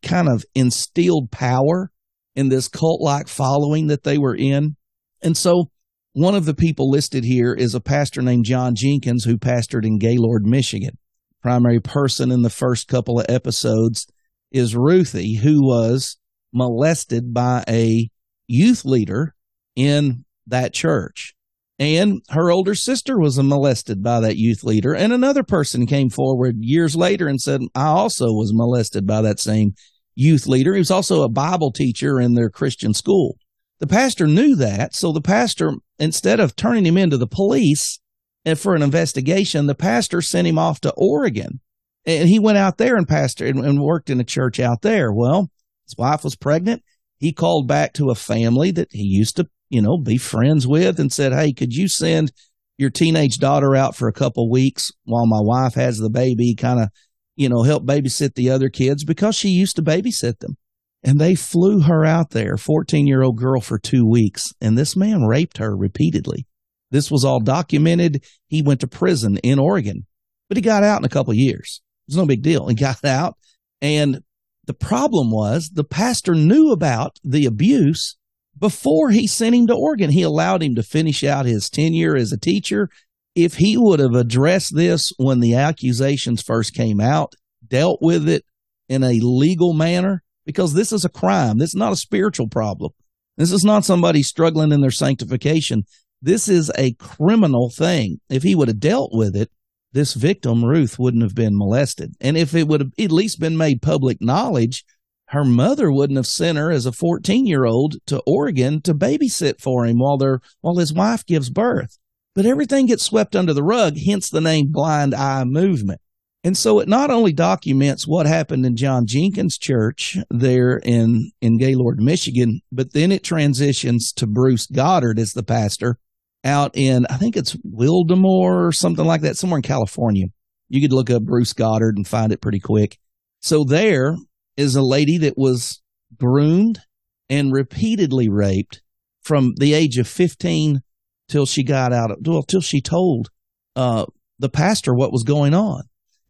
kind 0.02 0.28
of 0.28 0.44
instilled 0.52 1.30
power 1.30 1.92
in 2.34 2.48
this 2.48 2.66
cult 2.66 3.00
like 3.00 3.28
following 3.28 3.86
that 3.86 4.02
they 4.02 4.18
were 4.18 4.34
in. 4.34 4.74
And 5.22 5.36
so 5.36 5.70
one 6.12 6.34
of 6.34 6.44
the 6.44 6.54
people 6.54 6.90
listed 6.90 7.24
here 7.24 7.54
is 7.54 7.74
a 7.74 7.80
pastor 7.80 8.22
named 8.22 8.44
John 8.44 8.74
Jenkins 8.74 9.24
who 9.24 9.38
pastored 9.38 9.86
in 9.86 9.98
Gaylord, 9.98 10.44
Michigan. 10.44 10.98
Primary 11.40 11.80
person 11.80 12.30
in 12.30 12.42
the 12.42 12.50
first 12.50 12.86
couple 12.86 13.18
of 13.18 13.26
episodes 13.28 14.06
is 14.50 14.76
Ruthie, 14.76 15.36
who 15.36 15.66
was 15.66 16.18
molested 16.52 17.32
by 17.32 17.64
a 17.68 18.08
youth 18.46 18.84
leader 18.84 19.34
in 19.74 20.24
that 20.46 20.74
church. 20.74 21.34
And 21.78 22.20
her 22.28 22.50
older 22.50 22.74
sister 22.74 23.18
was 23.18 23.42
molested 23.42 24.02
by 24.02 24.20
that 24.20 24.36
youth 24.36 24.62
leader. 24.62 24.94
And 24.94 25.12
another 25.12 25.42
person 25.42 25.86
came 25.86 26.10
forward 26.10 26.56
years 26.60 26.94
later 26.94 27.26
and 27.26 27.40
said, 27.40 27.62
I 27.74 27.86
also 27.86 28.26
was 28.26 28.52
molested 28.54 29.06
by 29.06 29.22
that 29.22 29.40
same 29.40 29.72
youth 30.14 30.46
leader. 30.46 30.74
He 30.74 30.78
was 30.78 30.90
also 30.90 31.22
a 31.22 31.30
Bible 31.30 31.72
teacher 31.72 32.20
in 32.20 32.34
their 32.34 32.50
Christian 32.50 32.92
school. 32.92 33.36
The 33.80 33.86
pastor 33.88 34.28
knew 34.28 34.54
that. 34.56 34.94
So 34.94 35.10
the 35.10 35.20
pastor, 35.20 35.72
instead 36.02 36.40
of 36.40 36.56
turning 36.56 36.86
him 36.86 36.96
into 36.96 37.16
the 37.16 37.26
police 37.26 38.00
and 38.44 38.58
for 38.58 38.74
an 38.74 38.82
investigation, 38.82 39.66
the 39.66 39.74
pastor 39.74 40.20
sent 40.20 40.48
him 40.48 40.58
off 40.58 40.80
to 40.80 40.92
Oregon. 40.96 41.60
And 42.04 42.28
he 42.28 42.38
went 42.38 42.58
out 42.58 42.78
there 42.78 42.96
and 42.96 43.06
pastored 43.06 43.50
and, 43.50 43.64
and 43.64 43.80
worked 43.80 44.10
in 44.10 44.20
a 44.20 44.24
church 44.24 44.58
out 44.58 44.82
there. 44.82 45.12
Well, 45.12 45.50
his 45.86 45.96
wife 45.96 46.24
was 46.24 46.34
pregnant. 46.34 46.82
He 47.18 47.32
called 47.32 47.68
back 47.68 47.92
to 47.94 48.10
a 48.10 48.16
family 48.16 48.72
that 48.72 48.88
he 48.90 49.04
used 49.04 49.36
to, 49.36 49.48
you 49.68 49.80
know, 49.80 49.96
be 49.96 50.18
friends 50.18 50.66
with 50.66 50.98
and 50.98 51.12
said, 51.12 51.32
Hey, 51.32 51.52
could 51.52 51.72
you 51.72 51.86
send 51.86 52.32
your 52.76 52.90
teenage 52.90 53.38
daughter 53.38 53.76
out 53.76 53.94
for 53.94 54.08
a 54.08 54.12
couple 54.12 54.50
weeks 54.50 54.90
while 55.04 55.26
my 55.26 55.40
wife 55.40 55.74
has 55.74 55.98
the 55.98 56.10
baby? 56.10 56.56
Kind 56.56 56.80
of 56.80 56.88
you 57.36 57.48
know, 57.48 57.62
help 57.62 57.84
babysit 57.84 58.34
the 58.34 58.50
other 58.50 58.68
kids 58.68 59.04
because 59.04 59.34
she 59.34 59.48
used 59.48 59.76
to 59.76 59.82
babysit 59.82 60.38
them. 60.40 60.56
And 61.04 61.18
they 61.18 61.34
flew 61.34 61.80
her 61.80 62.04
out 62.04 62.30
there, 62.30 62.56
14 62.56 63.06
year 63.06 63.22
old 63.22 63.36
girl 63.36 63.60
for 63.60 63.78
two 63.78 64.06
weeks. 64.06 64.52
And 64.60 64.78
this 64.78 64.94
man 64.94 65.24
raped 65.24 65.58
her 65.58 65.76
repeatedly. 65.76 66.46
This 66.90 67.10
was 67.10 67.24
all 67.24 67.40
documented. 67.40 68.24
He 68.46 68.62
went 68.62 68.80
to 68.80 68.86
prison 68.86 69.38
in 69.38 69.58
Oregon, 69.58 70.06
but 70.48 70.56
he 70.56 70.62
got 70.62 70.84
out 70.84 71.00
in 71.00 71.04
a 71.04 71.08
couple 71.08 71.34
years. 71.34 71.80
It 72.06 72.12
was 72.12 72.16
no 72.16 72.26
big 72.26 72.42
deal. 72.42 72.68
He 72.68 72.74
got 72.76 73.04
out. 73.04 73.36
And 73.80 74.22
the 74.66 74.74
problem 74.74 75.30
was 75.30 75.70
the 75.74 75.84
pastor 75.84 76.34
knew 76.34 76.70
about 76.70 77.18
the 77.24 77.46
abuse, 77.46 78.16
before 78.62 79.10
he 79.10 79.26
sent 79.26 79.54
him 79.54 79.66
to 79.66 79.74
Oregon. 79.74 80.10
He 80.10 80.22
allowed 80.22 80.62
him 80.62 80.76
to 80.76 80.82
finish 80.82 81.24
out 81.24 81.46
his 81.46 81.68
tenure 81.68 82.16
as 82.16 82.32
a 82.32 82.38
teacher. 82.38 82.88
If 83.34 83.54
he 83.54 83.76
would 83.76 83.98
have 83.98 84.14
addressed 84.14 84.74
this 84.74 85.12
when 85.16 85.40
the 85.40 85.56
accusations 85.56 86.42
first 86.42 86.74
came 86.74 87.00
out, 87.00 87.34
dealt 87.66 88.00
with 88.00 88.28
it 88.28 88.44
in 88.88 89.02
a 89.02 89.20
legal 89.20 89.72
manner, 89.72 90.22
because 90.44 90.74
this 90.74 90.92
is 90.92 91.04
a 91.04 91.10
crime. 91.10 91.58
This 91.58 91.70
is 91.70 91.76
not 91.76 91.92
a 91.92 91.96
spiritual 91.96 92.48
problem. 92.48 92.92
This 93.36 93.52
is 93.52 93.64
not 93.64 93.84
somebody 93.84 94.22
struggling 94.22 94.72
in 94.72 94.80
their 94.80 94.90
sanctification. 94.90 95.84
This 96.20 96.48
is 96.48 96.70
a 96.76 96.92
criminal 96.94 97.70
thing. 97.70 98.20
If 98.28 98.42
he 98.42 98.54
would 98.54 98.68
have 98.68 98.80
dealt 98.80 99.10
with 99.12 99.34
it, 99.34 99.50
this 99.92 100.14
victim, 100.14 100.64
Ruth, 100.64 100.98
wouldn't 100.98 101.22
have 101.22 101.34
been 101.34 101.56
molested. 101.56 102.14
And 102.20 102.36
if 102.36 102.54
it 102.54 102.66
would 102.66 102.80
have 102.80 102.92
at 102.98 103.12
least 103.12 103.40
been 103.40 103.56
made 103.56 103.82
public 103.82 104.18
knowledge, 104.20 104.84
her 105.26 105.44
mother 105.44 105.90
wouldn't 105.90 106.18
have 106.18 106.26
sent 106.26 106.58
her 106.58 106.70
as 106.70 106.86
a 106.86 106.92
14 106.92 107.46
year 107.46 107.64
old 107.64 107.96
to 108.06 108.22
Oregon 108.26 108.82
to 108.82 108.94
babysit 108.94 109.60
for 109.60 109.86
him 109.86 109.98
while 109.98 110.18
they 110.18 110.34
while 110.60 110.76
his 110.76 110.92
wife 110.92 111.24
gives 111.26 111.50
birth. 111.50 111.98
But 112.34 112.46
everything 112.46 112.86
gets 112.86 113.02
swept 113.02 113.36
under 113.36 113.52
the 113.52 113.62
rug, 113.62 113.98
hence 113.98 114.28
the 114.30 114.40
name 114.40 114.68
blind 114.70 115.14
eye 115.14 115.44
movement. 115.44 116.00
And 116.44 116.56
so 116.56 116.80
it 116.80 116.88
not 116.88 117.10
only 117.10 117.32
documents 117.32 118.06
what 118.06 118.26
happened 118.26 118.66
in 118.66 118.74
John 118.74 119.06
Jenkins 119.06 119.56
Church 119.56 120.18
there 120.28 120.80
in, 120.82 121.30
in 121.40 121.56
Gaylord, 121.56 122.00
Michigan, 122.00 122.60
but 122.72 122.92
then 122.92 123.12
it 123.12 123.22
transitions 123.22 124.12
to 124.14 124.26
Bruce 124.26 124.66
Goddard 124.66 125.20
as 125.20 125.32
the 125.32 125.44
pastor 125.44 125.98
out 126.44 126.72
in, 126.74 127.06
I 127.06 127.16
think 127.16 127.36
it's 127.36 127.54
Wildomar 127.58 128.66
or 128.66 128.72
something 128.72 129.04
like 129.04 129.20
that, 129.20 129.36
somewhere 129.36 129.58
in 129.58 129.62
California. 129.62 130.26
You 130.68 130.80
could 130.80 130.92
look 130.92 131.10
up 131.10 131.22
Bruce 131.22 131.52
Goddard 131.52 131.96
and 131.96 132.08
find 132.08 132.32
it 132.32 132.40
pretty 132.40 132.58
quick. 132.58 132.98
So 133.40 133.62
there 133.62 134.16
is 134.56 134.74
a 134.74 134.82
lady 134.82 135.18
that 135.18 135.34
was 135.36 135.80
groomed 136.18 136.80
and 137.28 137.52
repeatedly 137.52 138.28
raped 138.28 138.82
from 139.20 139.54
the 139.58 139.74
age 139.74 139.98
of 139.98 140.08
15 140.08 140.80
till 141.28 141.46
she 141.46 141.62
got 141.62 141.92
out 141.92 142.10
of, 142.10 142.18
well, 142.26 142.42
till 142.42 142.60
she 142.60 142.80
told, 142.80 143.28
uh, 143.76 144.06
the 144.38 144.48
pastor 144.48 144.92
what 144.92 145.12
was 145.12 145.22
going 145.22 145.54
on. 145.54 145.82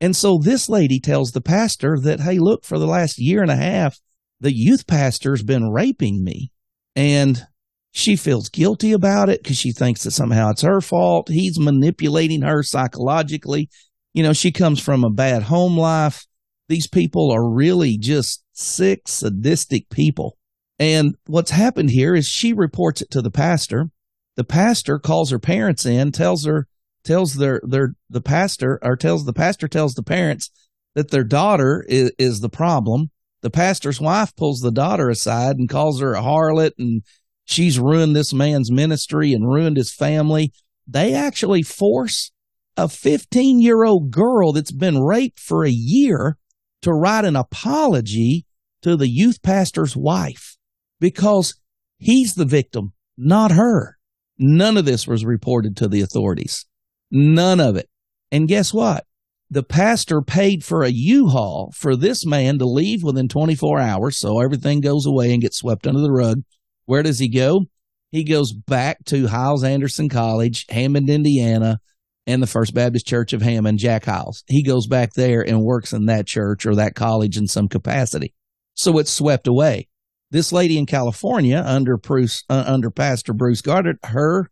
And 0.02 0.16
so 0.16 0.36
this 0.36 0.68
lady 0.68 0.98
tells 0.98 1.30
the 1.30 1.40
pastor 1.40 1.96
that, 2.02 2.18
hey, 2.18 2.40
look, 2.40 2.64
for 2.64 2.76
the 2.76 2.88
last 2.88 3.20
year 3.20 3.40
and 3.40 3.52
a 3.52 3.56
half, 3.56 4.00
the 4.40 4.52
youth 4.52 4.88
pastor's 4.88 5.44
been 5.44 5.70
raping 5.70 6.24
me. 6.24 6.50
And 6.96 7.46
she 7.92 8.16
feels 8.16 8.48
guilty 8.48 8.90
about 8.90 9.28
it 9.28 9.44
because 9.44 9.56
she 9.56 9.70
thinks 9.70 10.02
that 10.02 10.10
somehow 10.10 10.50
it's 10.50 10.62
her 10.62 10.80
fault. 10.80 11.28
He's 11.28 11.56
manipulating 11.56 12.42
her 12.42 12.64
psychologically. 12.64 13.70
You 14.12 14.24
know, 14.24 14.32
she 14.32 14.50
comes 14.50 14.80
from 14.80 15.04
a 15.04 15.10
bad 15.10 15.44
home 15.44 15.78
life. 15.78 16.26
These 16.68 16.88
people 16.88 17.30
are 17.30 17.48
really 17.48 17.96
just 17.96 18.42
sick, 18.52 19.06
sadistic 19.06 19.88
people. 19.88 20.36
And 20.80 21.14
what's 21.26 21.52
happened 21.52 21.90
here 21.90 22.16
is 22.16 22.26
she 22.26 22.52
reports 22.52 23.02
it 23.02 23.10
to 23.12 23.22
the 23.22 23.30
pastor. 23.30 23.90
The 24.34 24.42
pastor 24.42 24.98
calls 24.98 25.30
her 25.30 25.38
parents 25.38 25.86
in, 25.86 26.10
tells 26.10 26.44
her 26.44 26.66
tells 27.04 27.34
their 27.34 27.60
their 27.64 27.94
the 28.08 28.20
pastor 28.20 28.78
or 28.82 28.96
tells 28.96 29.24
the 29.24 29.32
pastor 29.32 29.68
tells 29.68 29.94
the 29.94 30.02
parents 30.02 30.50
that 30.94 31.10
their 31.10 31.24
daughter 31.24 31.84
is, 31.88 32.12
is 32.18 32.40
the 32.40 32.48
problem. 32.48 33.10
The 33.40 33.50
pastor's 33.50 34.00
wife 34.00 34.34
pulls 34.36 34.60
the 34.60 34.70
daughter 34.70 35.08
aside 35.08 35.56
and 35.56 35.68
calls 35.68 36.00
her 36.00 36.14
a 36.14 36.22
harlot 36.22 36.72
and 36.78 37.02
she's 37.44 37.78
ruined 37.78 38.14
this 38.14 38.32
man's 38.32 38.70
ministry 38.70 39.32
and 39.32 39.48
ruined 39.48 39.76
his 39.76 39.92
family. 39.92 40.52
They 40.86 41.14
actually 41.14 41.62
force 41.62 42.30
a 42.76 42.88
15 42.88 43.60
year 43.60 43.84
old 43.84 44.10
girl 44.10 44.52
that's 44.52 44.72
been 44.72 45.00
raped 45.00 45.40
for 45.40 45.64
a 45.64 45.70
year 45.70 46.38
to 46.82 46.92
write 46.92 47.24
an 47.24 47.36
apology 47.36 48.46
to 48.82 48.96
the 48.96 49.08
youth 49.08 49.42
pastor's 49.42 49.96
wife 49.96 50.56
because 51.00 51.54
he's 51.98 52.34
the 52.34 52.44
victim, 52.44 52.92
not 53.16 53.52
her. 53.52 53.98
None 54.38 54.76
of 54.76 54.84
this 54.84 55.06
was 55.06 55.24
reported 55.24 55.76
to 55.76 55.88
the 55.88 56.00
authorities. 56.00 56.66
None 57.12 57.60
of 57.60 57.76
it. 57.76 57.88
And 58.32 58.48
guess 58.48 58.72
what? 58.72 59.04
The 59.50 59.62
pastor 59.62 60.22
paid 60.22 60.64
for 60.64 60.82
a 60.82 60.88
U-Haul 60.88 61.72
for 61.76 61.94
this 61.94 62.24
man 62.24 62.58
to 62.58 62.64
leave 62.64 63.02
within 63.02 63.28
24 63.28 63.78
hours. 63.78 64.16
So 64.16 64.40
everything 64.40 64.80
goes 64.80 65.04
away 65.04 65.30
and 65.32 65.42
gets 65.42 65.58
swept 65.58 65.86
under 65.86 66.00
the 66.00 66.10
rug. 66.10 66.40
Where 66.86 67.02
does 67.02 67.18
he 67.18 67.28
go? 67.28 67.66
He 68.10 68.24
goes 68.24 68.52
back 68.52 69.04
to 69.06 69.26
Hyles 69.26 69.62
Anderson 69.62 70.08
College, 70.08 70.64
Hammond, 70.70 71.10
Indiana, 71.10 71.80
and 72.26 72.42
the 72.42 72.46
First 72.46 72.72
Baptist 72.72 73.06
Church 73.06 73.34
of 73.34 73.42
Hammond, 73.42 73.78
Jack 73.78 74.06
Hyles. 74.06 74.42
He 74.46 74.62
goes 74.62 74.86
back 74.86 75.12
there 75.12 75.42
and 75.46 75.62
works 75.62 75.92
in 75.92 76.06
that 76.06 76.26
church 76.26 76.64
or 76.64 76.74
that 76.76 76.94
college 76.94 77.36
in 77.36 77.46
some 77.46 77.68
capacity. 77.68 78.32
So 78.74 78.98
it's 78.98 79.10
swept 79.10 79.46
away. 79.46 79.88
This 80.30 80.50
lady 80.50 80.78
in 80.78 80.86
California 80.86 81.62
under 81.64 81.98
Bruce, 81.98 82.42
uh, 82.48 82.64
under 82.66 82.90
Pastor 82.90 83.34
Bruce 83.34 83.60
Goddard, 83.60 83.98
her 84.02 84.50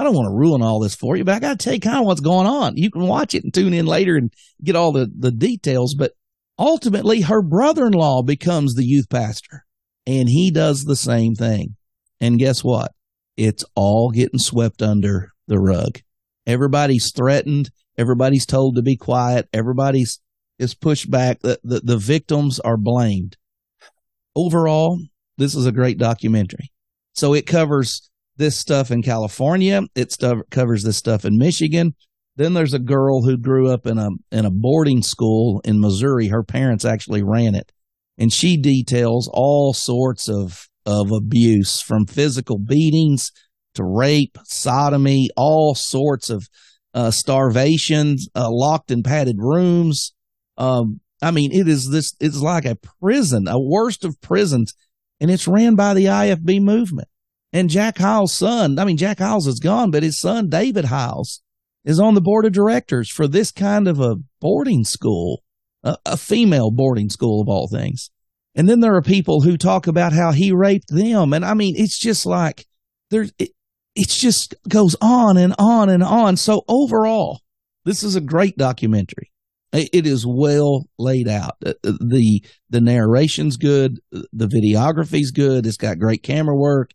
I 0.00 0.02
don't 0.02 0.14
want 0.14 0.28
to 0.28 0.34
ruin 0.34 0.62
all 0.62 0.80
this 0.80 0.94
for 0.94 1.14
you, 1.14 1.24
but 1.24 1.34
I 1.34 1.40
got 1.40 1.58
to 1.58 1.62
tell 1.62 1.74
you 1.74 1.80
kind 1.80 1.98
of 1.98 2.06
what's 2.06 2.22
going 2.22 2.46
on. 2.46 2.78
You 2.78 2.90
can 2.90 3.06
watch 3.06 3.34
it 3.34 3.44
and 3.44 3.52
tune 3.52 3.74
in 3.74 3.84
later 3.84 4.16
and 4.16 4.32
get 4.64 4.74
all 4.74 4.92
the, 4.92 5.10
the 5.14 5.30
details. 5.30 5.94
But 5.94 6.12
ultimately, 6.58 7.20
her 7.20 7.42
brother 7.42 7.86
in 7.86 7.92
law 7.92 8.22
becomes 8.22 8.74
the 8.74 8.84
youth 8.84 9.10
pastor 9.10 9.66
and 10.06 10.26
he 10.30 10.50
does 10.50 10.84
the 10.84 10.96
same 10.96 11.34
thing. 11.34 11.76
And 12.18 12.38
guess 12.38 12.64
what? 12.64 12.92
It's 13.36 13.62
all 13.74 14.10
getting 14.10 14.38
swept 14.38 14.80
under 14.80 15.32
the 15.48 15.58
rug. 15.58 15.98
Everybody's 16.46 17.12
threatened. 17.12 17.70
Everybody's 17.98 18.46
told 18.46 18.76
to 18.76 18.82
be 18.82 18.96
quiet. 18.96 19.50
Everybody's 19.52 20.18
is 20.58 20.74
pushed 20.74 21.10
back. 21.10 21.40
The, 21.40 21.60
the, 21.62 21.80
the 21.80 21.98
victims 21.98 22.58
are 22.60 22.78
blamed. 22.78 23.36
Overall, 24.34 24.98
this 25.36 25.54
is 25.54 25.66
a 25.66 25.72
great 25.72 25.98
documentary. 25.98 26.72
So 27.14 27.34
it 27.34 27.46
covers 27.46 28.09
this 28.40 28.58
stuff 28.58 28.90
in 28.90 29.02
California. 29.02 29.82
It 29.94 30.16
covers 30.50 30.82
this 30.82 30.96
stuff 30.96 31.24
in 31.24 31.38
Michigan. 31.38 31.94
Then 32.34 32.54
there's 32.54 32.74
a 32.74 32.80
girl 32.80 33.22
who 33.22 33.36
grew 33.36 33.70
up 33.70 33.86
in 33.86 33.98
a 33.98 34.08
in 34.32 34.46
a 34.46 34.50
boarding 34.50 35.02
school 35.02 35.60
in 35.64 35.78
Missouri. 35.78 36.28
Her 36.28 36.42
parents 36.42 36.84
actually 36.84 37.22
ran 37.22 37.54
it, 37.54 37.70
and 38.18 38.32
she 38.32 38.56
details 38.56 39.30
all 39.32 39.74
sorts 39.74 40.28
of 40.28 40.68
of 40.86 41.12
abuse, 41.12 41.80
from 41.80 42.06
physical 42.06 42.58
beatings 42.58 43.30
to 43.74 43.84
rape, 43.84 44.38
sodomy, 44.44 45.28
all 45.36 45.74
sorts 45.74 46.30
of 46.30 46.48
uh, 46.94 47.10
starvation, 47.10 48.16
uh, 48.34 48.48
locked 48.50 48.90
in 48.90 49.02
padded 49.02 49.36
rooms. 49.38 50.14
Um, 50.56 51.00
I 51.22 51.30
mean, 51.30 51.52
it 51.52 51.68
is 51.68 51.90
this. 51.90 52.14
It's 52.20 52.40
like 52.40 52.64
a 52.64 52.78
prison, 53.02 53.48
a 53.48 53.60
worst 53.60 54.04
of 54.04 54.18
prisons, 54.22 54.72
and 55.20 55.30
it's 55.30 55.46
ran 55.46 55.74
by 55.74 55.92
the 55.92 56.06
IFB 56.06 56.62
movement. 56.62 57.08
And 57.52 57.68
Jack 57.68 57.98
Hyles' 57.98 58.32
son, 58.32 58.78
I 58.78 58.84
mean, 58.84 58.96
Jack 58.96 59.18
Hyles 59.18 59.46
is 59.46 59.58
gone, 59.58 59.90
but 59.90 60.02
his 60.02 60.20
son, 60.20 60.48
David 60.48 60.86
Hyles, 60.86 61.42
is 61.84 61.98
on 61.98 62.14
the 62.14 62.20
board 62.20 62.44
of 62.44 62.52
directors 62.52 63.10
for 63.10 63.26
this 63.26 63.50
kind 63.50 63.88
of 63.88 63.98
a 64.00 64.16
boarding 64.40 64.84
school, 64.84 65.42
a, 65.82 65.96
a 66.06 66.16
female 66.16 66.70
boarding 66.70 67.10
school 67.10 67.40
of 67.40 67.48
all 67.48 67.68
things. 67.68 68.10
And 68.54 68.68
then 68.68 68.80
there 68.80 68.94
are 68.94 69.02
people 69.02 69.40
who 69.40 69.56
talk 69.56 69.86
about 69.86 70.12
how 70.12 70.32
he 70.32 70.52
raped 70.52 70.88
them. 70.88 71.32
And 71.32 71.44
I 71.44 71.54
mean, 71.54 71.74
it's 71.76 71.98
just 71.98 72.26
like 72.26 72.66
there's, 73.10 73.32
it, 73.38 73.50
it 73.94 74.08
just 74.08 74.54
goes 74.68 74.94
on 75.00 75.36
and 75.36 75.54
on 75.58 75.88
and 75.88 76.02
on. 76.02 76.36
So 76.36 76.62
overall, 76.68 77.40
this 77.84 78.02
is 78.02 78.14
a 78.14 78.20
great 78.20 78.56
documentary. 78.56 79.32
It 79.72 80.04
is 80.04 80.26
well 80.26 80.88
laid 80.98 81.28
out. 81.28 81.56
Uh, 81.64 81.74
uh, 81.84 81.92
the, 82.00 82.44
the 82.70 82.80
narration's 82.80 83.56
good. 83.56 84.00
The 84.10 84.48
videography's 84.48 85.30
good. 85.30 85.64
It's 85.64 85.76
got 85.76 86.00
great 86.00 86.24
camera 86.24 86.56
work. 86.56 86.90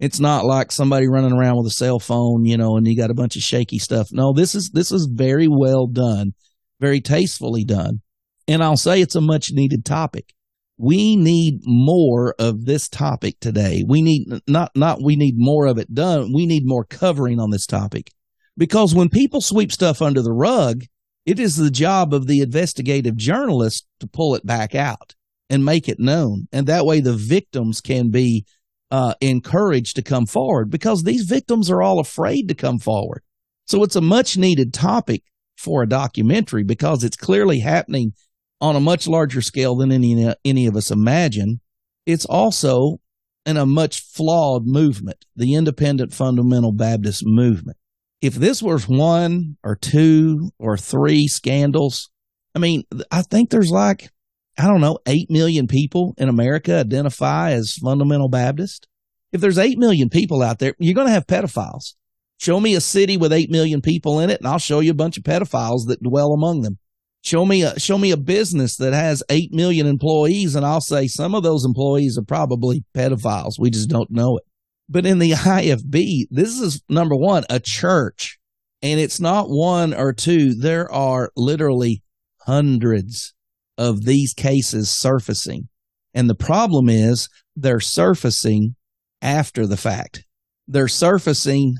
It's 0.00 0.18
not 0.18 0.46
like 0.46 0.72
somebody 0.72 1.08
running 1.08 1.32
around 1.32 1.58
with 1.58 1.66
a 1.66 1.74
cell 1.74 2.00
phone, 2.00 2.46
you 2.46 2.56
know, 2.56 2.78
and 2.78 2.88
you 2.88 2.96
got 2.96 3.10
a 3.10 3.14
bunch 3.14 3.36
of 3.36 3.42
shaky 3.42 3.78
stuff. 3.78 4.08
No, 4.10 4.32
this 4.32 4.54
is 4.54 4.70
this 4.70 4.90
is 4.90 5.06
very 5.12 5.46
well 5.46 5.86
done, 5.86 6.32
very 6.80 7.02
tastefully 7.02 7.64
done. 7.64 8.00
And 8.48 8.64
I'll 8.64 8.78
say 8.78 9.02
it's 9.02 9.14
a 9.14 9.20
much 9.20 9.52
needed 9.52 9.84
topic. 9.84 10.32
We 10.78 11.16
need 11.16 11.60
more 11.64 12.34
of 12.38 12.64
this 12.64 12.88
topic 12.88 13.38
today. 13.40 13.84
We 13.86 14.00
need 14.00 14.26
not 14.48 14.72
not 14.74 15.02
we 15.02 15.16
need 15.16 15.34
more 15.36 15.66
of 15.66 15.76
it 15.76 15.92
done. 15.92 16.32
We 16.34 16.46
need 16.46 16.62
more 16.64 16.84
covering 16.84 17.38
on 17.38 17.50
this 17.50 17.66
topic. 17.66 18.10
Because 18.56 18.94
when 18.94 19.10
people 19.10 19.42
sweep 19.42 19.70
stuff 19.70 20.00
under 20.00 20.22
the 20.22 20.32
rug, 20.32 20.84
it 21.26 21.38
is 21.38 21.56
the 21.56 21.70
job 21.70 22.14
of 22.14 22.26
the 22.26 22.40
investigative 22.40 23.16
journalist 23.16 23.86
to 24.00 24.06
pull 24.06 24.34
it 24.34 24.46
back 24.46 24.74
out 24.74 25.14
and 25.50 25.62
make 25.62 25.90
it 25.90 26.00
known. 26.00 26.48
And 26.52 26.66
that 26.68 26.86
way 26.86 27.00
the 27.00 27.12
victims 27.12 27.82
can 27.82 28.10
be 28.10 28.46
uh, 28.90 29.14
encouraged 29.20 29.96
to 29.96 30.02
come 30.02 30.26
forward 30.26 30.70
because 30.70 31.02
these 31.02 31.22
victims 31.22 31.70
are 31.70 31.82
all 31.82 32.00
afraid 32.00 32.48
to 32.48 32.54
come 32.54 32.78
forward. 32.78 33.22
So 33.66 33.82
it's 33.84 33.96
a 33.96 34.00
much 34.00 34.36
needed 34.36 34.74
topic 34.74 35.22
for 35.56 35.82
a 35.82 35.88
documentary 35.88 36.64
because 36.64 37.04
it's 37.04 37.16
clearly 37.16 37.60
happening 37.60 38.14
on 38.60 38.76
a 38.76 38.80
much 38.80 39.06
larger 39.06 39.40
scale 39.40 39.76
than 39.76 39.92
any 39.92 40.34
any 40.44 40.66
of 40.66 40.76
us 40.76 40.90
imagine. 40.90 41.60
It's 42.06 42.24
also 42.24 43.00
in 43.46 43.56
a 43.56 43.66
much 43.66 44.02
flawed 44.02 44.66
movement, 44.66 45.24
the 45.36 45.54
independent 45.54 46.12
fundamental 46.12 46.72
Baptist 46.72 47.22
movement. 47.24 47.76
If 48.20 48.34
this 48.34 48.62
was 48.62 48.88
one 48.88 49.56
or 49.62 49.76
two 49.76 50.50
or 50.58 50.76
three 50.76 51.26
scandals, 51.26 52.10
I 52.54 52.58
mean, 52.58 52.84
I 53.10 53.22
think 53.22 53.50
there's 53.50 53.70
like 53.70 54.10
I 54.60 54.66
don't 54.66 54.82
know, 54.82 54.98
8 55.06 55.30
million 55.30 55.66
people 55.66 56.14
in 56.18 56.28
America 56.28 56.80
identify 56.80 57.52
as 57.52 57.78
fundamental 57.82 58.28
Baptist. 58.28 58.86
If 59.32 59.40
there's 59.40 59.58
8 59.58 59.78
million 59.78 60.10
people 60.10 60.42
out 60.42 60.58
there, 60.58 60.74
you're 60.78 60.94
going 60.94 61.06
to 61.06 61.12
have 61.12 61.26
pedophiles. 61.26 61.94
Show 62.36 62.60
me 62.60 62.74
a 62.74 62.80
city 62.80 63.16
with 63.16 63.32
8 63.32 63.50
million 63.50 63.80
people 63.80 64.20
in 64.20 64.28
it 64.28 64.38
and 64.38 64.46
I'll 64.46 64.58
show 64.58 64.80
you 64.80 64.90
a 64.90 64.94
bunch 64.94 65.16
of 65.16 65.24
pedophiles 65.24 65.86
that 65.86 66.02
dwell 66.02 66.32
among 66.32 66.60
them. 66.60 66.78
Show 67.22 67.46
me 67.46 67.62
a, 67.62 67.78
show 67.80 67.96
me 67.96 68.10
a 68.10 68.18
business 68.18 68.76
that 68.76 68.92
has 68.92 69.22
8 69.30 69.52
million 69.52 69.86
employees 69.86 70.54
and 70.54 70.66
I'll 70.66 70.80
say 70.82 71.06
some 71.06 71.34
of 71.34 71.42
those 71.42 71.64
employees 71.64 72.18
are 72.18 72.24
probably 72.24 72.84
pedophiles. 72.94 73.58
We 73.58 73.70
just 73.70 73.88
don't 73.88 74.10
know 74.10 74.36
it. 74.36 74.44
But 74.90 75.06
in 75.06 75.20
the 75.20 75.30
IFB, 75.32 76.28
this 76.30 76.60
is 76.60 76.82
number 76.88 77.16
one, 77.16 77.44
a 77.48 77.60
church 77.62 78.38
and 78.82 79.00
it's 79.00 79.20
not 79.20 79.48
one 79.48 79.94
or 79.94 80.12
two. 80.12 80.54
There 80.54 80.90
are 80.92 81.30
literally 81.34 82.02
hundreds 82.42 83.34
of 83.80 84.04
these 84.04 84.34
cases 84.34 84.90
surfacing. 84.90 85.68
And 86.12 86.28
the 86.28 86.34
problem 86.34 86.90
is 86.90 87.30
they're 87.56 87.80
surfacing 87.80 88.76
after 89.22 89.66
the 89.66 89.78
fact. 89.78 90.24
They're 90.68 90.86
surfacing 90.86 91.76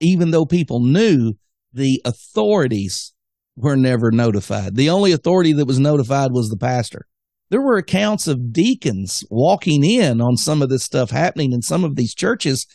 even 0.00 0.30
though 0.30 0.46
people 0.46 0.80
knew 0.80 1.34
the 1.74 2.00
authorities 2.06 3.12
were 3.54 3.76
never 3.76 4.10
notified. 4.10 4.76
The 4.76 4.88
only 4.88 5.12
authority 5.12 5.52
that 5.52 5.66
was 5.66 5.78
notified 5.78 6.32
was 6.32 6.48
the 6.48 6.56
pastor. 6.56 7.06
There 7.50 7.60
were 7.60 7.76
accounts 7.76 8.26
of 8.26 8.52
deacons 8.54 9.22
walking 9.30 9.84
in 9.84 10.22
on 10.22 10.38
some 10.38 10.62
of 10.62 10.70
this 10.70 10.82
stuff 10.82 11.10
happening 11.10 11.52
in 11.52 11.60
some 11.60 11.84
of 11.84 11.96
these 11.96 12.14
churches, 12.14 12.66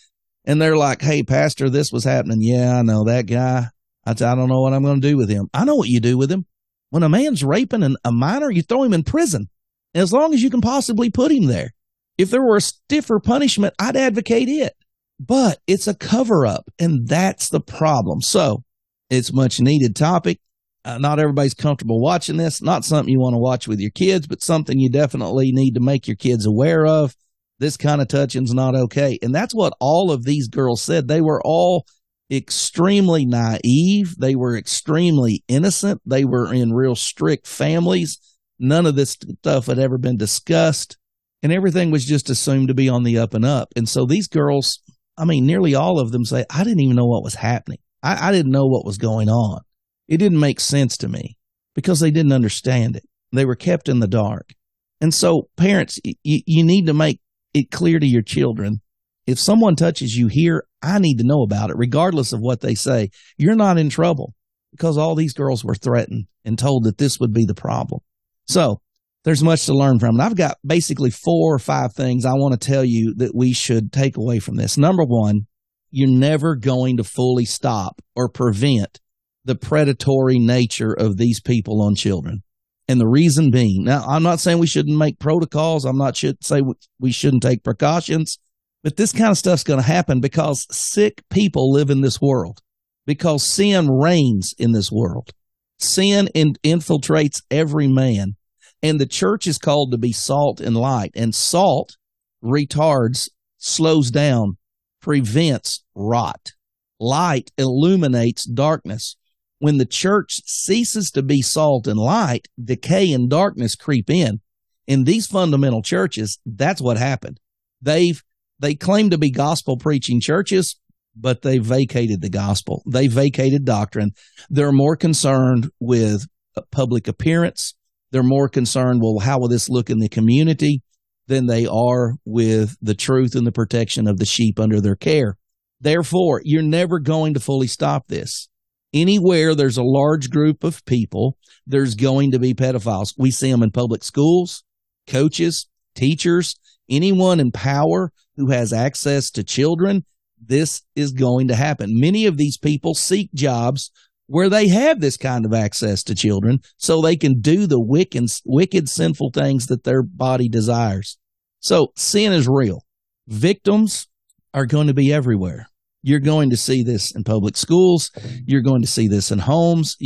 and 0.46 0.62
they're 0.62 0.78
like, 0.78 1.02
Hey, 1.02 1.24
pastor, 1.24 1.68
this 1.68 1.92
was 1.92 2.04
happening. 2.04 2.42
Yeah, 2.42 2.78
I 2.78 2.84
know 2.84 3.04
that 3.06 3.26
guy. 3.26 3.70
I, 4.06 4.12
I 4.12 4.14
don't 4.14 4.50
know 4.50 4.62
what 4.62 4.74
I'm 4.74 4.84
going 4.84 5.02
to 5.02 5.08
do 5.08 5.18
with 5.18 5.30
him. 5.30 5.50
I 5.52 5.66
know 5.66 5.76
what 5.76 5.90
you 5.90 6.00
do 6.00 6.16
with 6.16 6.32
him. 6.32 6.46
When 6.90 7.04
a 7.04 7.10
man's 7.10 7.44
raping 7.44 7.84
an, 7.84 7.98
a 8.04 8.12
minor, 8.12 8.50
you 8.50 8.62
throw 8.62 8.84
him 8.84 8.94
in 8.94 9.04
prison 9.04 9.50
as 9.94 10.14
long 10.14 10.34
as 10.34 10.42
you 10.42 10.50
can 10.50 10.62
possibly 10.62 11.10
put 11.10 11.32
him 11.32 11.46
there. 11.46 11.74
If 12.18 12.30
there 12.32 12.44
were 12.44 12.58
a 12.58 12.62
stiffer 12.62 13.20
punishment, 13.20 13.74
I'd 13.80 13.96
advocate 13.96 14.50
it. 14.50 14.74
But 15.20 15.60
it's 15.68 15.88
a 15.88 15.96
cover 15.96 16.46
up, 16.46 16.70
and 16.78 17.08
that's 17.08 17.50
the 17.50 17.60
problem. 17.60 18.22
So 18.22 18.64
it's 19.10 19.34
much 19.34 19.60
needed 19.60 19.96
topic. 19.96 20.40
Uh, 20.86 20.98
not 20.98 21.20
everybody's 21.20 21.54
comfortable 21.54 22.00
watching 22.00 22.38
this. 22.38 22.62
Not 22.62 22.86
something 22.86 23.12
you 23.12 23.20
want 23.20 23.34
to 23.34 23.40
watch 23.40 23.68
with 23.68 23.80
your 23.80 23.92
kids, 23.92 24.28
but 24.28 24.44
something 24.44 24.80
you 24.80 24.90
definitely 24.90 25.52
need 25.52 25.74
to 25.74 25.82
make 25.82 26.08
your 26.08 26.16
kids 26.16 26.46
aware 26.46 26.86
of. 26.86 27.16
This 27.60 27.76
kind 27.76 28.02
of 28.02 28.08
touching's 28.08 28.54
not 28.54 28.76
okay. 28.76 29.18
And 29.22 29.34
that's 29.34 29.54
what 29.56 29.74
all 29.80 30.12
of 30.12 30.24
these 30.24 30.48
girls 30.48 30.82
said. 30.82 31.08
They 31.08 31.22
were 31.22 31.42
all 31.44 31.86
extremely 32.32 33.26
naive. 33.26 34.16
They 34.18 34.36
were 34.36 34.58
extremely 34.58 35.44
innocent. 35.48 36.02
They 36.06 36.26
were 36.26 36.54
in 36.54 36.74
real 36.74 36.96
strict 36.96 37.48
families. 37.48 38.20
None 38.60 38.86
of 38.86 38.96
this 38.96 39.12
stuff 39.12 39.68
had 39.68 39.80
ever 39.80 39.98
been 39.98 40.18
discussed 40.18 40.98
and 41.44 41.52
everything 41.52 41.92
was 41.92 42.06
just 42.06 42.30
assumed 42.30 42.68
to 42.68 42.74
be 42.74 42.90
on 42.90 43.04
the 43.04 43.18
up 43.18 43.34
and 43.34 43.46
up. 43.46 43.70
And 43.76 43.88
so 43.88 44.06
these 44.06 44.28
girls, 44.28 44.80
I 45.18 45.26
mean, 45.26 45.46
nearly 45.46 45.76
all 45.76 46.00
of 46.00 46.12
them 46.12 46.26
say, 46.26 46.46
I 46.50 46.64
didn't 46.64 46.80
even 46.80 46.96
know 46.96 47.06
what 47.06 47.24
was 47.24 47.36
happening. 47.36 47.80
I, 48.04 48.30
I 48.30 48.32
didn't 48.32 48.52
know 48.52 48.66
what 48.66 48.86
was 48.86 48.98
going 48.98 49.30
on. 49.30 49.62
It 50.08 50.18
didn't 50.18 50.40
make 50.40 50.60
sense 50.60 50.98
to 50.98 51.08
me 51.08 51.38
because 51.76 52.00
they 52.00 52.12
didn't 52.12 52.32
understand 52.32 52.96
it. 52.96 53.04
They 53.32 53.46
were 53.46 53.56
kept 53.56 53.90
in 53.90 54.00
the 54.00 54.08
dark. 54.08 54.54
And 55.00 55.14
so 55.14 55.50
parents, 55.58 56.00
y- 56.04 56.16
you 56.24 56.64
need 56.64 56.88
to 56.88 56.94
make 56.94 57.22
it 57.54 57.72
clear 57.72 58.00
to 58.00 58.08
your 58.08 58.22
children. 58.22 58.82
If 59.28 59.40
someone 59.40 59.76
touches 59.76 60.16
you 60.16 60.28
here, 60.28 60.66
I 60.82 61.00
need 61.00 61.18
to 61.18 61.28
know 61.28 61.44
about 61.44 61.70
it, 61.70 61.78
regardless 61.78 62.32
of 62.32 62.40
what 62.40 62.62
they 62.62 62.76
say. 62.76 63.10
You're 63.38 63.56
not 63.56 63.78
in 63.78 63.90
trouble 63.90 64.34
because 64.72 64.98
all 64.98 65.16
these 65.16 65.34
girls 65.34 65.64
were 65.64 65.76
threatened 65.76 66.28
and 66.46 66.58
told 66.58 66.86
that 66.86 66.98
this 66.98 67.20
would 67.20 67.34
be 67.34 67.46
the 67.46 67.54
problem. 67.54 68.00
So 68.46 68.82
there's 69.26 69.44
much 69.44 69.66
to 69.66 69.74
learn 69.74 70.00
from. 70.00 70.16
And 70.16 70.22
I've 70.22 70.38
got 70.38 70.58
basically 70.66 71.12
four 71.12 71.54
or 71.54 71.60
five 71.60 71.94
things 71.94 72.26
I 72.26 72.34
want 72.34 72.60
to 72.60 72.66
tell 72.66 72.86
you 72.86 73.14
that 73.16 73.36
we 73.36 73.52
should 73.52 73.92
take 73.92 74.16
away 74.16 74.40
from 74.40 74.56
this. 74.56 74.78
Number 74.78 75.04
one, 75.04 75.48
you're 75.92 76.10
never 76.10 76.56
going 76.56 76.96
to 76.98 77.04
fully 77.04 77.44
stop 77.44 78.02
or 78.16 78.30
prevent 78.30 79.02
the 79.44 79.56
predatory 79.56 80.40
nature 80.40 80.94
of 80.94 81.18
these 81.18 81.42
people 81.42 81.82
on 81.82 81.96
children. 81.96 82.44
And 82.88 83.02
the 83.02 83.08
reason 83.08 83.52
being, 83.52 83.84
now 83.84 84.06
I'm 84.08 84.24
not 84.24 84.40
saying 84.40 84.60
we 84.60 84.68
shouldn't 84.68 84.98
make 84.98 85.20
protocols. 85.20 85.84
I'm 85.84 85.98
not 85.98 86.16
should 86.16 86.44
say 86.46 86.62
we 87.00 87.12
shouldn't 87.12 87.44
take 87.44 87.64
precautions, 87.64 88.40
but 88.88 88.96
this 88.96 89.12
kind 89.12 89.32
of 89.32 89.38
stuff's 89.38 89.66
going 89.66 89.82
to 89.82 89.86
happen 89.86 90.22
because 90.22 90.66
sick 90.72 91.22
people 91.30 91.74
live 91.74 91.90
in 91.90 92.00
this 92.00 92.22
world, 92.22 92.62
because 93.06 93.44
sin 93.44 93.92
reigns 93.92 94.54
in 94.58 94.72
this 94.72 94.90
world. 94.90 95.32
Sin 95.78 96.30
in, 96.34 96.54
infiltrates 96.64 97.42
every 97.52 97.90
man. 97.90 98.38
And 98.82 98.98
the 98.98 99.06
church 99.06 99.46
is 99.46 99.58
called 99.58 99.92
to 99.92 99.98
be 99.98 100.14
salt 100.14 100.62
and 100.62 100.78
light. 100.78 101.12
And 101.16 101.36
salt 101.36 101.98
retards, 102.42 103.28
slows 103.58 104.10
down, 104.10 104.56
prevents 105.02 105.84
rot. 105.94 106.54
Light 106.98 107.52
illuminates 107.58 108.46
darkness. 108.46 109.18
When 109.60 109.80
the 109.80 109.86
church 109.86 110.40
ceases 110.46 111.12
to 111.12 111.22
be 111.22 111.42
salt 111.42 111.88
and 111.88 112.00
light, 112.00 112.48
decay 112.58 113.12
and 113.12 113.30
darkness 113.30 113.76
creep 113.76 114.10
in. 114.10 114.40
In 114.88 115.04
these 115.04 115.28
fundamental 115.28 115.82
churches, 115.82 116.40
that's 116.46 116.80
what 116.80 116.96
happened. 116.96 117.42
They've, 117.82 118.24
they 118.60 118.76
claim 118.76 119.10
to 119.12 119.18
be 119.18 119.32
gospel 119.32 119.78
preaching 119.78 120.20
churches, 120.20 120.80
but 121.16 121.42
they 121.42 121.58
vacated 121.58 122.22
the 122.22 122.30
gospel. 122.30 122.84
They 122.88 123.08
vacated 123.08 123.66
doctrine. 123.66 124.12
They're 124.50 124.72
more 124.72 124.96
concerned 124.96 125.70
with 125.80 126.26
public 126.72 127.08
appearance, 127.08 127.76
they're 128.12 128.24
more 128.24 128.50
concerned, 128.50 129.02
well, 129.02 129.20
how 129.20 129.40
will 129.40 129.50
this 129.50 129.70
look 129.70 129.90
in 129.90 130.00
the 130.00 130.10
community 130.10 130.82
than 131.28 131.46
they 131.46 131.66
are 131.66 132.16
with 132.26 132.76
the 132.82 132.96
truth 132.96 133.36
and 133.36 133.46
the 133.46 133.52
protection 133.52 134.08
of 134.08 134.18
the 134.18 134.26
sheep 134.26 134.60
under 134.60 134.82
their 134.82 134.96
care. 134.96 135.38
Therefore, 135.80 136.42
you're 136.44 136.64
never 136.64 137.00
going 137.00 137.34
to 137.36 137.40
fully 137.40 137.68
stop 137.68 138.08
this. 138.08 138.50
Anywhere 138.94 139.54
there's 139.54 139.78
a 139.78 139.84
large 139.84 140.30
group 140.30 140.64
of 140.64 140.84
people, 140.86 141.38
there's 141.68 141.96
going 141.96 142.32
to 142.32 142.40
be 142.40 142.54
pedophiles. 142.54 143.14
We 143.18 143.32
see 143.32 143.52
them 143.52 143.62
in 143.62 143.72
public 143.72 144.04
schools, 144.04 144.64
coaches, 145.06 145.68
teachers, 145.94 146.56
anyone 146.90 147.40
in 147.40 147.52
power 147.52 148.12
who 148.38 148.52
has 148.52 148.72
access 148.72 149.30
to 149.32 149.44
children. 149.44 150.06
This 150.40 150.84
is 150.96 151.12
going 151.12 151.48
to 151.50 151.56
happen. 151.56 152.00
Many 152.00 152.26
of 152.28 152.38
these 152.38 152.58
people 152.58 152.94
seek 152.94 153.34
jobs 153.34 153.92
where 154.28 154.50
they 154.50 154.68
have 154.68 155.00
this 155.00 155.18
kind 155.18 155.46
of 155.46 155.54
access 155.54 156.04
to 156.04 156.16
children 156.16 156.60
so 156.78 157.02
they 157.02 157.16
can 157.16 157.40
do 157.40 157.66
the 157.66 157.80
wicked, 157.80 158.30
wicked, 158.46 158.88
sinful 158.88 159.32
things 159.32 159.68
that 159.68 159.84
their 159.84 160.04
body 160.04 160.48
desires. 160.48 161.18
So 161.60 161.92
sin 161.96 162.34
is 162.34 162.48
real. 162.48 162.84
Victims 163.28 164.08
are 164.54 164.66
going 164.66 164.88
to 164.88 164.94
be 164.94 165.12
everywhere. 165.12 165.68
You're 166.04 166.20
going 166.20 166.52
to 166.52 166.58
see 166.58 166.84
this 166.84 167.14
in 167.16 167.24
public 167.24 167.58
schools. 167.58 168.12
You're 168.46 168.62
going 168.62 168.82
to 168.82 168.88
see 168.88 169.08
this 169.08 169.32
in 169.32 169.40
homes. 169.40 169.98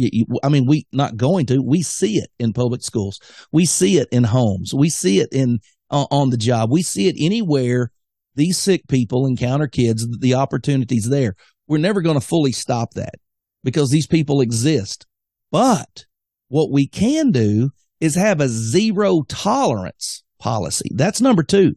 I 0.44 0.50
mean, 0.50 0.66
we 0.66 0.88
not 0.92 1.18
going 1.18 1.46
to. 1.48 1.62
We 1.62 1.84
see 1.84 2.16
it 2.16 2.32
in 2.40 2.54
public 2.54 2.82
schools. 2.82 3.20
We 3.52 3.66
see 3.66 3.98
it 3.98 4.08
in 4.12 4.24
homes. 4.24 4.74
We 4.74 4.90
see 4.90 5.20
it 5.20 5.30
in 5.32 5.60
uh, 5.92 6.06
on 6.10 6.30
the 6.30 6.38
job. 6.38 6.72
We 6.72 6.82
see 6.82 7.08
it 7.08 7.16
anywhere 7.20 7.92
these 8.36 8.58
sick 8.58 8.88
people 8.88 9.26
encounter 9.26 9.68
kids. 9.68 10.08
The 10.20 10.36
opportunities 10.36 11.10
there. 11.10 11.36
We're 11.68 11.78
never 11.78 12.02
going 12.02 12.20
to 12.20 12.26
fully 12.26 12.52
stop 12.52 12.94
that 12.96 13.16
because 13.64 13.90
these 13.90 14.08
people 14.08 14.42
exist. 14.42 15.06
But 15.52 16.06
what 16.48 16.72
we 16.72 16.88
can 16.88 17.32
do 17.32 17.72
is 18.00 18.16
have 18.16 18.42
a 18.42 18.50
zero 18.50 19.24
tolerance 19.28 20.24
policy. 20.40 20.90
That's 20.96 21.22
number 21.22 21.44
two. 21.44 21.74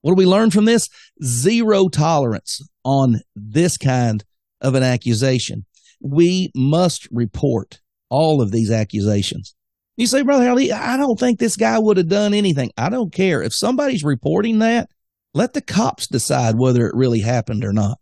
What 0.00 0.12
do 0.12 0.16
we 0.16 0.26
learn 0.26 0.50
from 0.50 0.64
this? 0.64 0.88
Zero 1.22 1.88
tolerance 1.88 2.60
on 2.84 3.20
this 3.34 3.76
kind 3.76 4.24
of 4.60 4.74
an 4.74 4.82
accusation. 4.82 5.66
We 6.00 6.50
must 6.54 7.08
report 7.10 7.80
all 8.08 8.40
of 8.40 8.52
these 8.52 8.70
accusations. 8.70 9.54
You 9.96 10.06
say, 10.06 10.22
Brother 10.22 10.48
Ali, 10.48 10.72
I 10.72 10.96
don't 10.96 11.18
think 11.18 11.38
this 11.38 11.56
guy 11.56 11.78
would 11.78 11.96
have 11.96 12.08
done 12.08 12.34
anything. 12.34 12.70
I 12.76 12.90
don't 12.90 13.12
care. 13.12 13.42
If 13.42 13.54
somebody's 13.54 14.04
reporting 14.04 14.58
that, 14.58 14.90
let 15.36 15.52
the 15.52 15.60
cops 15.60 16.06
decide 16.06 16.56
whether 16.56 16.86
it 16.86 16.94
really 16.94 17.20
happened 17.20 17.62
or 17.62 17.72
not. 17.72 17.98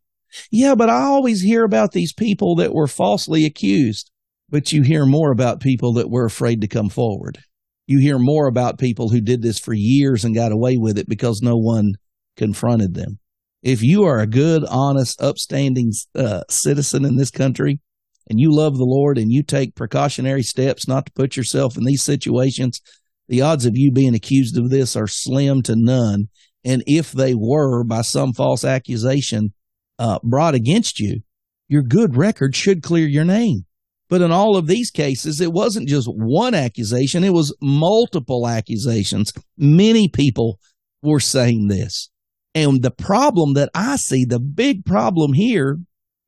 Yeah, 0.53 0.77
but 0.77 0.88
I 0.88 1.03
always 1.03 1.42
hear 1.42 1.64
about 1.64 1.90
these 1.90 2.12
people 2.12 2.55
that 2.57 2.73
were 2.73 2.87
falsely 2.87 3.44
accused. 3.44 4.11
But 4.49 4.73
you 4.73 4.83
hear 4.83 5.05
more 5.05 5.33
about 5.33 5.61
people 5.61 5.94
that 5.94 6.11
were 6.11 6.27
afraid 6.27 6.61
to 6.61 6.68
come 6.68 6.88
forward. 6.88 7.38
You 7.87 7.99
hear 7.99 8.18
more 8.20 8.47
about 8.47 8.79
people 8.79 9.09
who 9.09 9.20
did 9.20 9.42
this 9.42 9.59
for 9.59 9.75
years 9.75 10.25
and 10.25 10.35
got 10.35 10.53
away 10.53 10.77
with 10.77 10.97
it 10.97 11.09
because 11.09 11.42
no 11.42 11.57
one 11.57 11.94
confronted 12.37 12.94
them. 12.94 13.18
If 13.62 13.83
you 13.83 14.05
are 14.05 14.20
a 14.20 14.29
good, 14.29 14.64
honest, 14.70 15.20
upstanding 15.20 15.92
uh, 16.14 16.42
citizen 16.49 17.05
in 17.05 17.16
this 17.16 17.31
country 17.31 17.81
and 18.31 18.38
you 18.38 18.55
love 18.55 18.77
the 18.77 18.85
Lord 18.85 19.18
and 19.18 19.33
you 19.33 19.42
take 19.42 19.75
precautionary 19.75 20.42
steps 20.42 20.87
not 20.87 21.07
to 21.07 21.12
put 21.12 21.37
yourself 21.37 21.77
in 21.77 21.85
these 21.85 22.03
situations, 22.03 22.81
the 23.27 23.40
odds 23.40 23.66
of 23.66 23.77
you 23.77 23.90
being 23.90 24.14
accused 24.14 24.57
of 24.57 24.70
this 24.70 24.94
are 24.94 25.09
slim 25.09 25.62
to 25.62 25.75
none. 25.77 26.29
And 26.64 26.83
if 26.87 27.12
they 27.12 27.35
were 27.35 27.85
by 27.85 28.03
some 28.03 28.33
false 28.33 28.64
accusation, 28.64 29.53
uh, 29.98 30.18
brought 30.22 30.55
against 30.55 30.98
you, 30.98 31.20
your 31.68 31.83
good 31.83 32.16
record 32.16 32.57
should 32.57 32.83
clear 32.83 33.07
your 33.07 33.24
name. 33.24 33.64
But 34.09 34.22
in 34.22 34.31
all 34.31 34.57
of 34.57 34.66
these 34.66 34.90
cases, 34.90 35.40
it 35.40 35.53
wasn't 35.53 35.88
just 35.88 36.07
one 36.09 36.55
accusation, 36.55 37.24
it 37.24 37.33
was 37.33 37.57
multiple 37.61 38.46
accusations. 38.46 39.33
Many 39.57 40.09
people 40.09 40.59
were 41.03 41.20
saying 41.20 41.68
this. 41.68 42.11
And 42.55 42.83
the 42.83 42.90
problem 42.90 43.55
that 43.55 43.70
I 43.74 43.96
see, 43.96 44.24
the 44.24 44.38
big 44.38 44.85
problem 44.85 45.33
here 45.33 45.79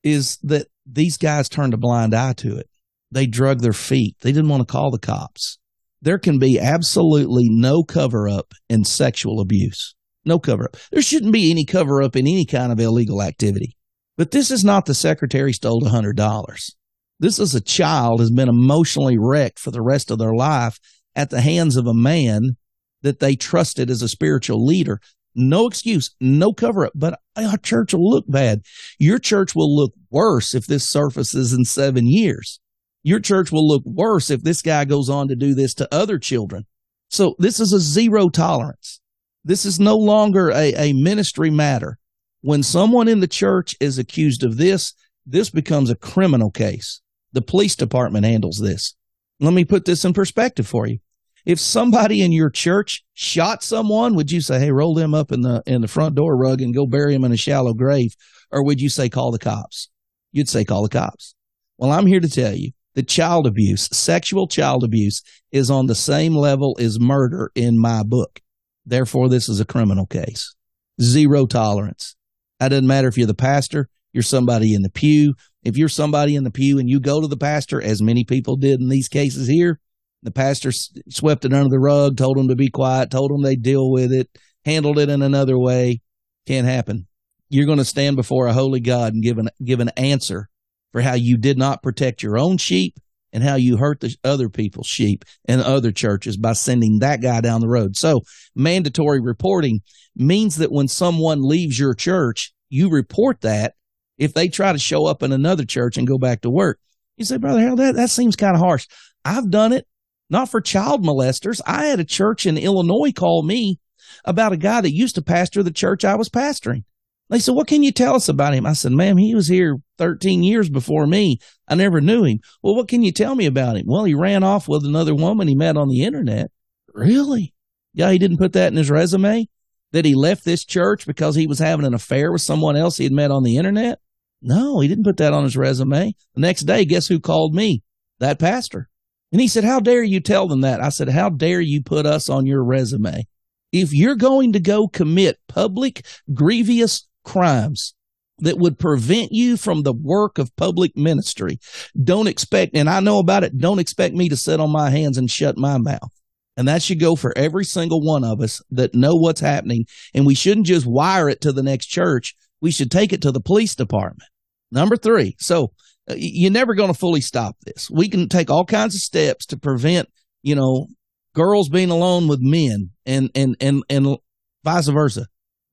is 0.02 0.38
that 0.42 0.66
these 0.84 1.16
guys 1.16 1.48
turned 1.48 1.74
a 1.74 1.78
blind 1.78 2.14
eye 2.14 2.34
to 2.34 2.56
it. 2.56 2.68
They 3.10 3.26
drug 3.26 3.60
their 3.60 3.72
feet. 3.72 4.16
They 4.20 4.32
didn't 4.32 4.48
want 4.48 4.66
to 4.66 4.72
call 4.72 4.90
the 4.90 4.98
cops. 4.98 5.58
There 6.02 6.18
can 6.18 6.38
be 6.38 6.58
absolutely 6.58 7.48
no 7.48 7.82
cover 7.82 8.28
up 8.28 8.52
in 8.68 8.84
sexual 8.84 9.40
abuse. 9.40 9.95
No 10.26 10.40
cover 10.40 10.64
up. 10.64 10.76
There 10.90 11.00
shouldn't 11.00 11.32
be 11.32 11.50
any 11.50 11.64
cover 11.64 12.02
up 12.02 12.16
in 12.16 12.26
any 12.26 12.44
kind 12.44 12.72
of 12.72 12.80
illegal 12.80 13.22
activity. 13.22 13.76
But 14.18 14.32
this 14.32 14.50
is 14.50 14.64
not 14.64 14.86
the 14.86 14.94
secretary 14.94 15.52
stole 15.52 15.86
a 15.86 15.90
hundred 15.90 16.16
dollars. 16.16 16.74
This 17.18 17.38
is 17.38 17.54
a 17.54 17.60
child 17.60 18.20
has 18.20 18.30
been 18.30 18.48
emotionally 18.48 19.16
wrecked 19.16 19.58
for 19.58 19.70
the 19.70 19.80
rest 19.80 20.10
of 20.10 20.18
their 20.18 20.34
life 20.34 20.78
at 21.14 21.30
the 21.30 21.40
hands 21.40 21.76
of 21.76 21.86
a 21.86 21.94
man 21.94 22.56
that 23.02 23.20
they 23.20 23.36
trusted 23.36 23.88
as 23.88 24.02
a 24.02 24.08
spiritual 24.08 24.64
leader. 24.64 25.00
No 25.34 25.66
excuse, 25.66 26.14
no 26.20 26.52
cover 26.52 26.86
up, 26.86 26.92
but 26.94 27.20
our 27.36 27.56
church 27.58 27.94
will 27.94 28.10
look 28.10 28.24
bad. 28.26 28.62
Your 28.98 29.18
church 29.18 29.54
will 29.54 29.74
look 29.74 29.92
worse 30.10 30.54
if 30.54 30.66
this 30.66 30.88
surfaces 30.88 31.52
in 31.52 31.64
seven 31.64 32.06
years. 32.06 32.58
Your 33.02 33.20
church 33.20 33.52
will 33.52 33.66
look 33.66 33.84
worse 33.84 34.30
if 34.30 34.42
this 34.42 34.62
guy 34.62 34.84
goes 34.84 35.08
on 35.08 35.28
to 35.28 35.36
do 35.36 35.54
this 35.54 35.74
to 35.74 35.94
other 35.94 36.18
children. 36.18 36.66
So 37.10 37.36
this 37.38 37.60
is 37.60 37.72
a 37.72 37.80
zero 37.80 38.28
tolerance. 38.28 39.00
This 39.46 39.64
is 39.64 39.78
no 39.78 39.96
longer 39.96 40.50
a, 40.50 40.74
a 40.74 40.92
ministry 40.92 41.50
matter. 41.50 41.98
When 42.40 42.64
someone 42.64 43.06
in 43.06 43.20
the 43.20 43.28
church 43.28 43.76
is 43.78 43.96
accused 43.96 44.42
of 44.42 44.56
this, 44.56 44.92
this 45.24 45.50
becomes 45.50 45.88
a 45.88 45.94
criminal 45.94 46.50
case. 46.50 47.00
The 47.32 47.42
police 47.42 47.76
department 47.76 48.26
handles 48.26 48.58
this. 48.58 48.96
Let 49.38 49.54
me 49.54 49.64
put 49.64 49.84
this 49.84 50.04
in 50.04 50.14
perspective 50.14 50.66
for 50.66 50.88
you. 50.88 50.98
If 51.44 51.60
somebody 51.60 52.22
in 52.22 52.32
your 52.32 52.50
church 52.50 53.04
shot 53.14 53.62
someone, 53.62 54.16
would 54.16 54.32
you 54.32 54.40
say, 54.40 54.58
"Hey, 54.58 54.72
roll 54.72 54.94
them 54.94 55.14
up 55.14 55.30
in 55.30 55.42
the 55.42 55.62
in 55.64 55.80
the 55.80 55.86
front 55.86 56.16
door 56.16 56.36
rug 56.36 56.60
and 56.60 56.74
go 56.74 56.84
bury 56.84 57.12
them 57.12 57.22
in 57.22 57.30
a 57.30 57.36
shallow 57.36 57.72
grave," 57.72 58.16
or 58.50 58.64
would 58.64 58.80
you 58.80 58.88
say, 58.88 59.08
"Call 59.08 59.30
the 59.30 59.38
cops"? 59.38 59.90
You'd 60.32 60.48
say, 60.48 60.64
"Call 60.64 60.82
the 60.82 60.88
cops." 60.88 61.36
Well, 61.78 61.92
I'm 61.92 62.08
here 62.08 62.18
to 62.18 62.28
tell 62.28 62.56
you 62.56 62.72
that 62.96 63.06
child 63.06 63.46
abuse, 63.46 63.88
sexual 63.92 64.48
child 64.48 64.82
abuse, 64.82 65.22
is 65.52 65.70
on 65.70 65.86
the 65.86 65.94
same 65.94 66.34
level 66.34 66.76
as 66.80 66.98
murder 66.98 67.52
in 67.54 67.78
my 67.78 68.02
book. 68.02 68.40
Therefore, 68.86 69.28
this 69.28 69.48
is 69.48 69.60
a 69.60 69.64
criminal 69.64 70.06
case. 70.06 70.54
Zero 71.02 71.46
tolerance. 71.46 72.14
It 72.60 72.70
doesn't 72.70 72.86
matter 72.86 73.08
if 73.08 73.18
you're 73.18 73.26
the 73.26 73.34
pastor, 73.34 73.90
you're 74.12 74.22
somebody 74.22 74.72
in 74.72 74.82
the 74.82 74.90
pew, 74.90 75.34
if 75.62 75.76
you're 75.76 75.88
somebody 75.88 76.36
in 76.36 76.44
the 76.44 76.50
pew 76.50 76.78
and 76.78 76.88
you 76.88 77.00
go 77.00 77.20
to 77.20 77.26
the 77.26 77.36
pastor, 77.36 77.82
as 77.82 78.00
many 78.00 78.24
people 78.24 78.56
did 78.56 78.80
in 78.80 78.88
these 78.88 79.08
cases 79.08 79.48
here, 79.48 79.80
the 80.22 80.30
pastor 80.30 80.70
swept 80.72 81.44
it 81.44 81.52
under 81.52 81.68
the 81.68 81.78
rug, 81.78 82.16
told 82.16 82.38
them 82.38 82.48
to 82.48 82.54
be 82.54 82.70
quiet, 82.70 83.10
told 83.10 83.30
them 83.30 83.42
they'd 83.42 83.62
deal 83.62 83.90
with 83.90 84.12
it, 84.12 84.30
handled 84.64 84.98
it 84.98 85.10
in 85.10 85.22
another 85.22 85.58
way. 85.58 86.00
Can't 86.46 86.66
happen. 86.66 87.06
You're 87.48 87.66
going 87.66 87.78
to 87.78 87.84
stand 87.84 88.16
before 88.16 88.46
a 88.46 88.52
holy 88.52 88.80
God 88.80 89.12
and 89.12 89.22
give 89.22 89.38
an, 89.38 89.50
give 89.64 89.80
an 89.80 89.90
answer 89.96 90.48
for 90.92 91.00
how 91.00 91.14
you 91.14 91.36
did 91.36 91.58
not 91.58 91.82
protect 91.82 92.22
your 92.22 92.38
own 92.38 92.56
sheep 92.56 92.94
and 93.32 93.42
how 93.42 93.56
you 93.56 93.76
hurt 93.76 94.00
the 94.00 94.14
other 94.24 94.48
people's 94.48 94.86
sheep 94.86 95.24
in 95.46 95.60
other 95.60 95.92
churches 95.92 96.36
by 96.36 96.52
sending 96.52 97.00
that 97.00 97.20
guy 97.20 97.40
down 97.40 97.60
the 97.60 97.68
road. 97.68 97.96
So 97.96 98.22
mandatory 98.54 99.20
reporting 99.20 99.80
means 100.14 100.56
that 100.56 100.72
when 100.72 100.88
someone 100.88 101.42
leaves 101.42 101.78
your 101.78 101.94
church, 101.94 102.52
you 102.68 102.88
report 102.88 103.42
that 103.42 103.74
if 104.18 104.32
they 104.32 104.48
try 104.48 104.72
to 104.72 104.78
show 104.78 105.06
up 105.06 105.22
in 105.22 105.32
another 105.32 105.64
church 105.64 105.96
and 105.96 106.06
go 106.06 106.18
back 106.18 106.40
to 106.42 106.50
work. 106.50 106.78
You 107.16 107.24
say, 107.24 107.36
Brother 107.36 107.60
Harold, 107.60 107.78
that, 107.78 107.94
that 107.96 108.10
seems 108.10 108.36
kind 108.36 108.54
of 108.54 108.60
harsh. 108.60 108.86
I've 109.24 109.50
done 109.50 109.72
it, 109.72 109.86
not 110.30 110.50
for 110.50 110.60
child 110.60 111.04
molesters. 111.04 111.60
I 111.66 111.86
had 111.86 112.00
a 112.00 112.04
church 112.04 112.46
in 112.46 112.58
Illinois 112.58 113.12
call 113.12 113.42
me 113.42 113.78
about 114.24 114.52
a 114.52 114.56
guy 114.56 114.80
that 114.80 114.94
used 114.94 115.14
to 115.16 115.22
pastor 115.22 115.62
the 115.62 115.70
church 115.70 116.04
I 116.04 116.14
was 116.16 116.28
pastoring. 116.28 116.84
They 117.28 117.38
said, 117.40 117.54
What 117.54 117.66
can 117.66 117.82
you 117.82 117.92
tell 117.92 118.14
us 118.14 118.28
about 118.28 118.54
him? 118.54 118.66
I 118.66 118.72
said, 118.72 118.92
Ma'am, 118.92 119.16
he 119.16 119.34
was 119.34 119.48
here 119.48 119.78
13 119.98 120.42
years 120.42 120.68
before 120.68 121.06
me. 121.06 121.38
I 121.68 121.74
never 121.74 122.00
knew 122.00 122.24
him. 122.24 122.38
Well, 122.62 122.76
what 122.76 122.88
can 122.88 123.02
you 123.02 123.12
tell 123.12 123.34
me 123.34 123.46
about 123.46 123.76
him? 123.76 123.86
Well, 123.86 124.04
he 124.04 124.14
ran 124.14 124.44
off 124.44 124.68
with 124.68 124.84
another 124.84 125.14
woman 125.14 125.48
he 125.48 125.54
met 125.54 125.76
on 125.76 125.88
the 125.88 126.04
internet. 126.04 126.50
Really? 126.94 127.54
Yeah, 127.94 128.10
he 128.10 128.18
didn't 128.18 128.38
put 128.38 128.52
that 128.52 128.72
in 128.72 128.76
his 128.76 128.90
resume? 128.90 129.48
That 129.92 130.04
he 130.04 130.14
left 130.14 130.44
this 130.44 130.64
church 130.64 131.06
because 131.06 131.34
he 131.34 131.46
was 131.46 131.58
having 131.58 131.86
an 131.86 131.94
affair 131.94 132.30
with 132.30 132.42
someone 132.42 132.76
else 132.76 132.96
he 132.96 133.04
had 133.04 133.12
met 133.12 133.30
on 133.30 133.42
the 133.42 133.56
internet? 133.56 133.98
No, 134.42 134.80
he 134.80 134.88
didn't 134.88 135.04
put 135.04 135.16
that 135.16 135.32
on 135.32 135.44
his 135.44 135.56
resume. 135.56 136.14
The 136.34 136.40
next 136.40 136.62
day, 136.62 136.84
guess 136.84 137.06
who 137.06 137.18
called 137.18 137.54
me? 137.54 137.82
That 138.18 138.38
pastor. 138.38 138.88
And 139.32 139.40
he 139.40 139.48
said, 139.48 139.64
How 139.64 139.80
dare 139.80 140.02
you 140.02 140.20
tell 140.20 140.46
them 140.46 140.60
that? 140.60 140.80
I 140.80 140.90
said, 140.90 141.08
How 141.08 141.30
dare 141.30 141.60
you 141.60 141.82
put 141.82 142.06
us 142.06 142.28
on 142.28 142.46
your 142.46 142.62
resume? 142.62 143.26
If 143.72 143.92
you're 143.92 144.14
going 144.14 144.52
to 144.52 144.60
go 144.60 144.88
commit 144.88 145.38
public, 145.48 146.06
grievous 146.32 147.06
crimes 147.26 147.94
that 148.38 148.58
would 148.58 148.78
prevent 148.78 149.32
you 149.32 149.56
from 149.56 149.82
the 149.82 149.92
work 149.92 150.38
of 150.38 150.54
public 150.56 150.96
ministry, 150.96 151.58
don't 152.02 152.26
expect, 152.26 152.74
and 152.74 152.88
I 152.88 153.00
know 153.00 153.18
about 153.18 153.44
it, 153.44 153.58
don't 153.58 153.78
expect 153.78 154.14
me 154.14 154.28
to 154.28 154.36
sit 154.36 154.60
on 154.60 154.70
my 154.70 154.90
hands 154.90 155.18
and 155.18 155.30
shut 155.30 155.58
my 155.58 155.76
mouth. 155.76 156.12
And 156.56 156.68
that 156.68 156.82
should 156.82 157.00
go 157.00 157.16
for 157.16 157.36
every 157.36 157.64
single 157.64 158.00
one 158.00 158.24
of 158.24 158.40
us 158.40 158.62
that 158.70 158.94
know 158.94 159.14
what's 159.14 159.40
happening. 159.40 159.84
And 160.14 160.24
we 160.24 160.34
shouldn't 160.34 160.66
just 160.66 160.86
wire 160.86 161.28
it 161.28 161.42
to 161.42 161.52
the 161.52 161.62
next 161.62 161.86
church. 161.86 162.34
We 162.62 162.70
should 162.70 162.90
take 162.90 163.12
it 163.12 163.20
to 163.22 163.32
the 163.32 163.42
police 163.42 163.74
department. 163.74 164.30
Number 164.72 164.96
three. 164.96 165.36
So 165.38 165.72
uh, 166.10 166.14
you're 166.16 166.50
never 166.50 166.74
going 166.74 166.92
to 166.92 166.98
fully 166.98 167.20
stop 167.20 167.56
this. 167.66 167.90
We 167.90 168.08
can 168.08 168.28
take 168.28 168.50
all 168.50 168.64
kinds 168.64 168.94
of 168.94 169.02
steps 169.02 169.44
to 169.46 169.58
prevent, 169.58 170.08
you 170.42 170.54
know, 170.54 170.86
girls 171.34 171.68
being 171.68 171.90
alone 171.90 172.26
with 172.26 172.40
men 172.40 172.90
and, 173.04 173.30
and, 173.34 173.56
and, 173.60 173.82
and 173.90 174.16
vice 174.64 174.88
versa. 174.88 175.26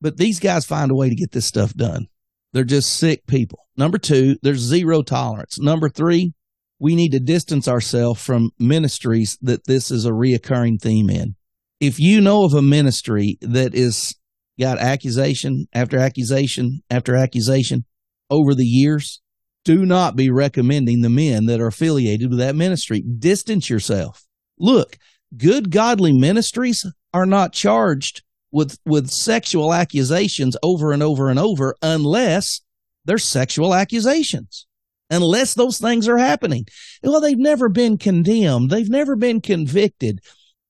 But 0.03 0.17
these 0.17 0.41
guys 0.41 0.65
find 0.65 0.91
a 0.91 0.95
way 0.95 1.07
to 1.07 1.15
get 1.15 1.31
this 1.31 1.45
stuff 1.45 1.73
done. 1.73 2.07
They're 2.51 2.65
just 2.65 2.91
sick 2.91 3.25
people. 3.25 3.59
Number 3.77 3.97
two, 3.97 4.35
there's 4.43 4.59
zero 4.59 5.01
tolerance. 5.01 5.57
Number 5.57 5.87
three, 5.87 6.33
we 6.77 6.93
need 6.93 7.13
to 7.13 7.21
distance 7.21 7.69
ourselves 7.69 8.21
from 8.21 8.51
ministries 8.59 9.37
that 9.41 9.65
this 9.65 9.89
is 9.89 10.05
a 10.05 10.11
reoccurring 10.11 10.81
theme 10.81 11.09
in. 11.09 11.35
If 11.79 11.99
you 11.99 12.19
know 12.19 12.43
of 12.43 12.53
a 12.53 12.61
ministry 12.61 13.37
that 13.39 13.73
is 13.73 14.13
got 14.59 14.77
accusation 14.77 15.67
after 15.73 15.97
accusation 15.97 16.81
after 16.89 17.15
accusation 17.15 17.85
over 18.29 18.53
the 18.53 18.65
years, 18.65 19.21
do 19.63 19.85
not 19.85 20.17
be 20.17 20.29
recommending 20.29 21.01
the 21.01 21.09
men 21.09 21.45
that 21.45 21.61
are 21.61 21.67
affiliated 21.67 22.29
with 22.29 22.39
that 22.39 22.57
ministry. 22.57 23.01
Distance 23.01 23.69
yourself. 23.69 24.25
Look, 24.59 24.97
good 25.37 25.71
godly 25.71 26.11
ministries 26.11 26.85
are 27.13 27.25
not 27.25 27.53
charged 27.53 28.21
with 28.53 28.79
with 28.85 29.09
sexual 29.09 29.73
accusations 29.73 30.55
over 30.63 30.93
and 30.93 31.03
over 31.03 31.29
and 31.29 31.39
over 31.39 31.75
unless 31.81 32.61
they're 33.03 33.17
sexual 33.17 33.73
accusations. 33.73 34.65
Unless 35.09 35.55
those 35.55 35.79
things 35.79 36.07
are 36.07 36.17
happening. 36.17 36.65
Well, 37.03 37.19
they've 37.19 37.37
never 37.37 37.67
been 37.67 37.97
condemned. 37.97 38.69
They've 38.69 38.89
never 38.89 39.15
been 39.15 39.41
convicted. 39.41 40.21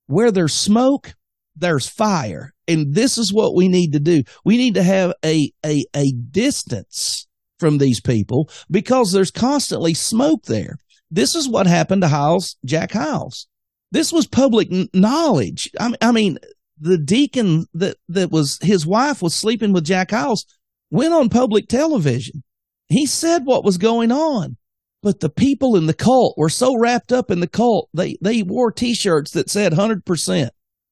Where 0.07 0.31
there's 0.31 0.53
smoke, 0.53 1.13
there's 1.55 1.87
fire. 1.87 2.53
And 2.67 2.95
this 2.95 3.17
is 3.17 3.31
what 3.31 3.55
we 3.55 3.67
need 3.67 3.93
to 3.93 3.99
do. 3.99 4.23
We 4.43 4.57
need 4.57 4.73
to 4.73 4.83
have 4.83 5.13
a, 5.23 5.51
a, 5.65 5.85
a 5.95 6.11
distance 6.11 7.27
from 7.59 7.77
these 7.77 8.01
people 8.01 8.49
because 8.69 9.11
there's 9.11 9.31
constantly 9.31 9.93
smoke 9.93 10.43
there. 10.43 10.77
This 11.11 11.35
is 11.35 11.47
what 11.47 11.67
happened 11.67 12.01
to 12.01 12.07
Hyles, 12.07 12.57
Jack 12.65 12.91
Hyles. 12.91 13.47
This 13.91 14.11
was 14.11 14.25
public 14.25 14.69
knowledge. 14.93 15.69
I 15.79 16.11
mean, 16.11 16.39
the 16.79 16.97
deacon 16.97 17.65
that, 17.73 17.97
that 18.09 18.31
was 18.31 18.59
his 18.61 18.85
wife 18.85 19.21
was 19.21 19.33
sleeping 19.33 19.73
with 19.73 19.85
Jack 19.85 20.11
Hyles 20.11 20.45
went 20.89 21.13
on 21.13 21.29
public 21.29 21.67
television. 21.67 22.43
He 22.87 23.05
said 23.05 23.45
what 23.45 23.63
was 23.63 23.77
going 23.77 24.11
on. 24.11 24.57
But 25.01 25.19
the 25.19 25.29
people 25.29 25.75
in 25.75 25.85
the 25.85 25.93
cult 25.93 26.35
were 26.37 26.49
so 26.49 26.77
wrapped 26.77 27.11
up 27.11 27.29
in 27.29 27.41
the 27.41 27.47
cult, 27.47 27.89
they, 27.93 28.17
they 28.21 28.41
wore 28.41 28.71
t-shirts 28.71 29.31
that 29.31 29.49
said 29.49 29.73
100%, 29.73 30.49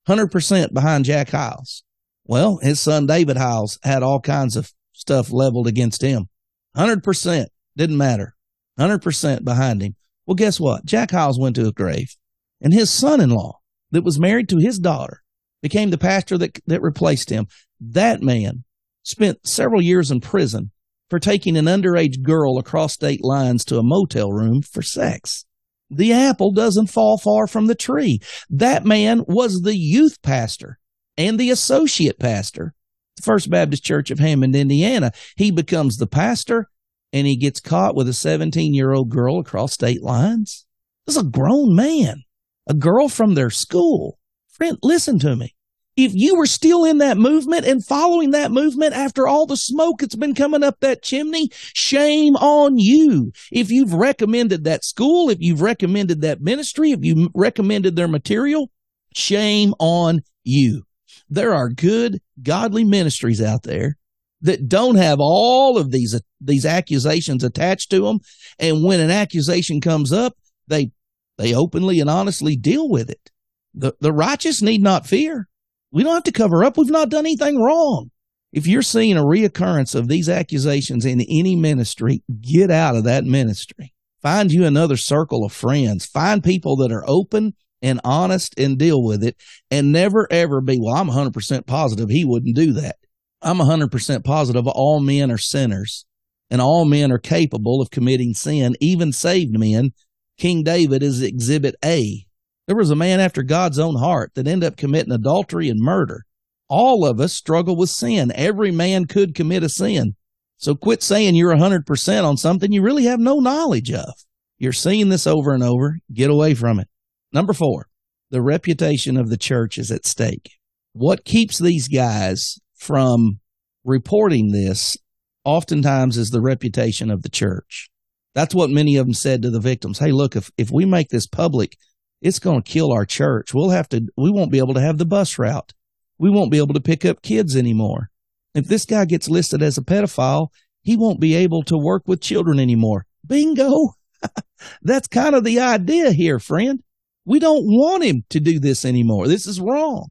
100% 0.08 0.74
behind 0.74 1.06
Jack 1.06 1.30
Hyles. 1.30 1.84
Well, 2.26 2.60
his 2.62 2.82
son 2.82 3.06
David 3.06 3.38
Hyles 3.38 3.80
had 3.84 4.04
all 4.04 4.20
kinds 4.20 4.58
of 4.58 4.74
stuff 4.92 5.32
leveled 5.32 5.68
against 5.68 6.02
him. 6.02 6.28
100%. 6.76 7.46
Didn't 7.78 7.98
matter. 7.98 8.36
100% 8.78 9.46
behind 9.46 9.82
him. 9.82 9.96
Well, 10.26 10.36
guess 10.36 10.60
what? 10.60 10.86
Jack 10.86 11.12
Hyles 11.12 11.40
went 11.40 11.56
to 11.56 11.68
a 11.68 11.72
grave 11.72 12.16
and 12.62 12.74
his 12.74 12.92
son-in-law 12.92 13.60
that 13.92 14.04
was 14.04 14.20
married 14.20 14.48
to 14.50 14.58
his 14.58 14.78
daughter 14.78 15.24
became 15.62 15.90
the 15.90 15.98
pastor 15.98 16.38
that, 16.38 16.60
that 16.68 16.82
replaced 16.82 17.30
him. 17.30 17.48
That 17.80 18.22
man 18.22 18.64
spent 19.04 19.48
several 19.48 19.82
years 19.82 20.12
in 20.12 20.22
prison 20.22 20.72
for 21.10 21.20
taking 21.20 21.58
an 21.58 21.66
underage 21.66 22.22
girl 22.22 22.58
across 22.58 22.94
state 22.94 23.24
lines 23.24 23.66
to 23.66 23.78
a 23.78 23.84
motel 23.84 24.32
room 24.32 24.62
for 24.62 24.82
sex. 24.82 25.46
The 25.90 26.14
apple 26.14 26.52
doesn't 26.52 26.88
fall 26.88 27.18
far 27.18 27.48
from 27.48 27.68
the 27.68 27.76
tree. 27.76 28.20
That 28.50 28.86
man 28.86 29.24
was 29.28 29.62
the 29.62 29.76
youth 29.76 30.22
pastor 30.22 30.80
and 31.18 31.38
the 31.38 31.50
associate 31.50 32.18
pastor 32.18 32.74
the 33.22 33.24
First 33.24 33.50
Baptist 33.50 33.84
Church 33.84 34.12
of 34.12 34.20
Hammond, 34.20 34.56
Indiana. 34.56 35.12
He 35.36 35.52
becomes 35.52 35.98
the 35.98 36.08
pastor 36.08 36.70
and 37.14 37.28
he 37.28 37.36
gets 37.36 37.60
caught 37.60 37.96
with 37.96 38.08
a 38.08 38.14
17 38.14 38.74
year 38.74 38.92
old 38.92 39.10
girl 39.10 39.40
across 39.40 39.74
state 39.74 40.02
lines. 40.02 40.66
This 41.06 41.16
is 41.18 41.22
a 41.22 41.26
grown 41.26 41.76
man, 41.76 42.24
a 42.68 42.74
girl 42.74 43.10
from 43.10 43.34
their 43.34 43.50
school. 43.50 44.18
Friend, 44.52 44.78
listen 44.84 45.20
to 45.20 45.36
me. 45.36 45.56
If 45.98 46.14
you 46.16 46.38
were 46.38 46.48
still 46.48 46.86
in 46.86 47.00
that 47.00 47.18
movement 47.18 47.66
and 47.66 47.86
following 47.86 48.32
that 48.32 48.52
movement 48.52 48.94
after 48.94 49.28
all 49.28 49.46
the 49.46 49.58
smoke 49.58 50.00
that's 50.00 50.16
been 50.16 50.34
coming 50.34 50.64
up 50.64 50.80
that 50.80 51.04
chimney, 51.04 51.50
shame 51.74 52.36
on 52.38 52.78
you. 52.78 53.34
If 53.52 53.70
you've 53.70 53.94
recommended 53.94 54.64
that 54.64 54.86
school, 54.86 55.30
if 55.30 55.40
you've 55.42 55.62
recommended 55.62 56.22
that 56.22 56.42
ministry, 56.42 56.92
if 56.92 57.04
you 57.04 57.30
recommended 57.36 57.96
their 57.96 58.08
material, 58.08 58.72
shame 59.14 59.74
on 59.80 60.22
you. 60.44 60.84
There 61.30 61.54
are 61.54 61.70
good, 61.70 62.22
godly 62.42 62.86
ministries 62.86 63.42
out 63.42 63.64
there 63.64 63.98
that 64.42 64.68
don't 64.68 64.96
have 64.96 65.20
all 65.20 65.78
of 65.78 65.92
these 65.92 66.20
these 66.40 66.66
accusations 66.66 67.44
attached 67.44 67.92
to 67.92 68.02
them 68.02 68.20
and 68.60 68.84
when 68.84 69.00
an 69.00 69.12
accusation 69.12 69.80
comes 69.80 70.12
up 70.12 70.34
they 70.68 70.92
they 71.38 71.54
openly 71.54 72.00
and 72.00 72.10
honestly 72.10 72.56
deal 72.56 72.90
with 72.90 73.10
it 73.10 73.30
the 73.74 73.94
the 74.00 74.14
righteous 74.14 74.62
need 74.62 74.82
not 74.82 75.08
fear. 75.08 75.48
We 75.92 76.04
don't 76.04 76.14
have 76.14 76.24
to 76.24 76.32
cover 76.32 76.64
up. 76.64 76.78
We've 76.78 76.90
not 76.90 77.10
done 77.10 77.26
anything 77.26 77.62
wrong. 77.62 78.12
If 78.54 78.68
you're 78.68 78.82
seeing 78.82 79.18
a 79.18 79.24
reoccurrence 79.24 79.96
of 79.96 80.08
these 80.08 80.28
accusations 80.28 81.06
in 81.06 81.22
any 81.22 81.56
ministry 81.56 82.24
get 82.42 82.70
out 82.70 82.96
of 82.96 83.06
that 83.06 83.24
ministry. 83.24 83.94
Find 84.22 84.52
you 84.52 84.66
another 84.66 84.98
circle 84.98 85.44
of 85.46 85.54
friends. 85.54 86.06
Find 86.06 86.44
people 86.44 86.76
that 86.78 86.92
are 86.92 87.04
open 87.08 87.56
and 87.82 88.00
honest 88.04 88.54
and 88.60 88.78
deal 88.78 89.02
with 89.02 89.24
it 89.24 89.36
and 89.72 89.92
never 89.92 90.28
ever 90.32 90.62
be 90.62 90.80
well 90.80 90.94
i'm 90.96 91.10
100% 91.10 91.66
positive 91.66 92.10
he 92.10 92.24
wouldn't 92.24 92.56
do 92.56 92.74
that. 92.74 92.98
I'm 93.42 93.58
100% 93.58 94.24
positive 94.24 94.68
all 94.68 95.00
men 95.00 95.32
are 95.32 95.38
sinners 95.38 96.06
and 96.52 96.62
all 96.62 96.86
men 96.86 97.12
are 97.12 97.18
capable 97.18 97.82
of 97.82 97.90
committing 97.90 98.34
sin, 98.34 98.76
even 98.80 99.14
saved 99.14 99.58
men. 99.58 99.94
King 100.38 100.64
David 100.64 101.02
is 101.02 101.22
exhibit 101.22 101.76
A. 101.84 102.28
There 102.68 102.76
was 102.76 102.92
a 102.92 102.96
man 102.96 103.20
after 103.20 103.44
God's 103.44 103.80
own 103.80 103.96
heart 103.96 104.32
that 104.36 104.48
ended 104.48 104.68
up 104.68 104.78
committing 104.78 105.12
adultery 105.12 105.70
and 105.70 105.80
murder. 105.80 106.24
All 106.70 107.06
of 107.06 107.20
us 107.20 107.34
struggle 107.34 107.76
with 107.76 107.90
sin. 107.90 108.32
Every 108.34 108.72
man 108.72 109.06
could 109.06 109.36
commit 109.36 109.64
a 109.64 109.70
sin. 109.70 110.16
So 110.58 110.76
quit 110.76 111.02
saying 111.02 111.36
you're 111.36 111.56
100% 111.56 112.24
on 112.24 112.38
something 112.38 112.72
you 112.72 112.82
really 112.82 113.06
have 113.06 113.20
no 113.20 113.40
knowledge 113.40 113.92
of. 113.92 114.14
You're 114.58 114.74
seeing 114.74 115.10
this 115.10 115.26
over 115.26 115.54
and 115.54 115.64
over. 115.64 115.98
Get 116.14 116.30
away 116.30 116.54
from 116.54 116.80
it. 116.80 116.88
Number 117.34 117.52
four, 117.52 117.88
the 118.30 118.42
reputation 118.42 119.18
of 119.18 119.30
the 119.30 119.38
church 119.38 119.78
is 119.78 119.92
at 119.92 120.06
stake. 120.06 120.52
What 120.94 121.26
keeps 121.26 121.58
these 121.58 121.88
guys 121.88 122.60
from 122.78 123.40
reporting 123.84 124.52
this 124.52 124.98
oftentimes 125.44 126.18
is 126.18 126.30
the 126.30 126.42
reputation 126.42 127.10
of 127.10 127.24
the 127.24 127.30
church. 127.30 127.90
That's 128.36 128.56
what 128.56 128.70
many 128.70 128.96
of 128.96 129.06
them 129.06 129.14
said 129.14 129.42
to 129.42 129.50
the 129.50 129.60
victims. 129.60 130.00
Hey, 130.00 130.12
look, 130.12 130.36
if, 130.36 130.52
if 130.58 130.70
we 130.72 130.86
make 130.86 131.10
this 131.10 131.28
public, 131.28 131.76
it's 132.22 132.40
going 132.40 132.62
to 132.62 132.72
kill 132.72 132.92
our 132.92 133.06
church. 133.06 133.54
We'll 133.54 133.70
have 133.70 133.90
to, 133.90 134.08
we 134.18 134.32
won't 134.32 134.52
be 134.52 134.60
able 134.60 134.74
to 134.76 134.82
have 134.82 134.98
the 134.98 135.06
bus 135.06 135.38
route. 135.40 135.74
We 136.18 136.30
won't 136.30 136.52
be 136.52 136.60
able 136.60 136.74
to 136.76 136.82
pick 136.82 137.04
up 137.04 137.22
kids 137.22 137.56
anymore. 137.56 138.10
If 138.54 138.68
this 138.68 138.86
guy 138.86 139.06
gets 139.06 139.30
listed 139.30 139.62
as 139.62 139.78
a 139.78 139.82
pedophile, 139.82 140.50
he 140.82 140.98
won't 140.98 141.20
be 141.20 141.36
able 141.36 141.64
to 141.64 141.78
work 141.78 142.04
with 142.06 142.22
children 142.22 142.60
anymore. 142.60 143.06
Bingo. 143.26 143.96
That's 144.82 145.08
kind 145.08 145.36
of 145.36 145.44
the 145.44 145.60
idea 145.60 146.12
here, 146.12 146.40
friend. 146.40 146.84
We 147.26 147.40
don't 147.40 147.66
want 147.66 148.04
him 148.04 148.24
to 148.30 148.40
do 148.40 148.60
this 148.60 148.86
anymore. 148.86 149.28
This 149.28 149.48
is 149.48 149.60
wrong 149.60 150.10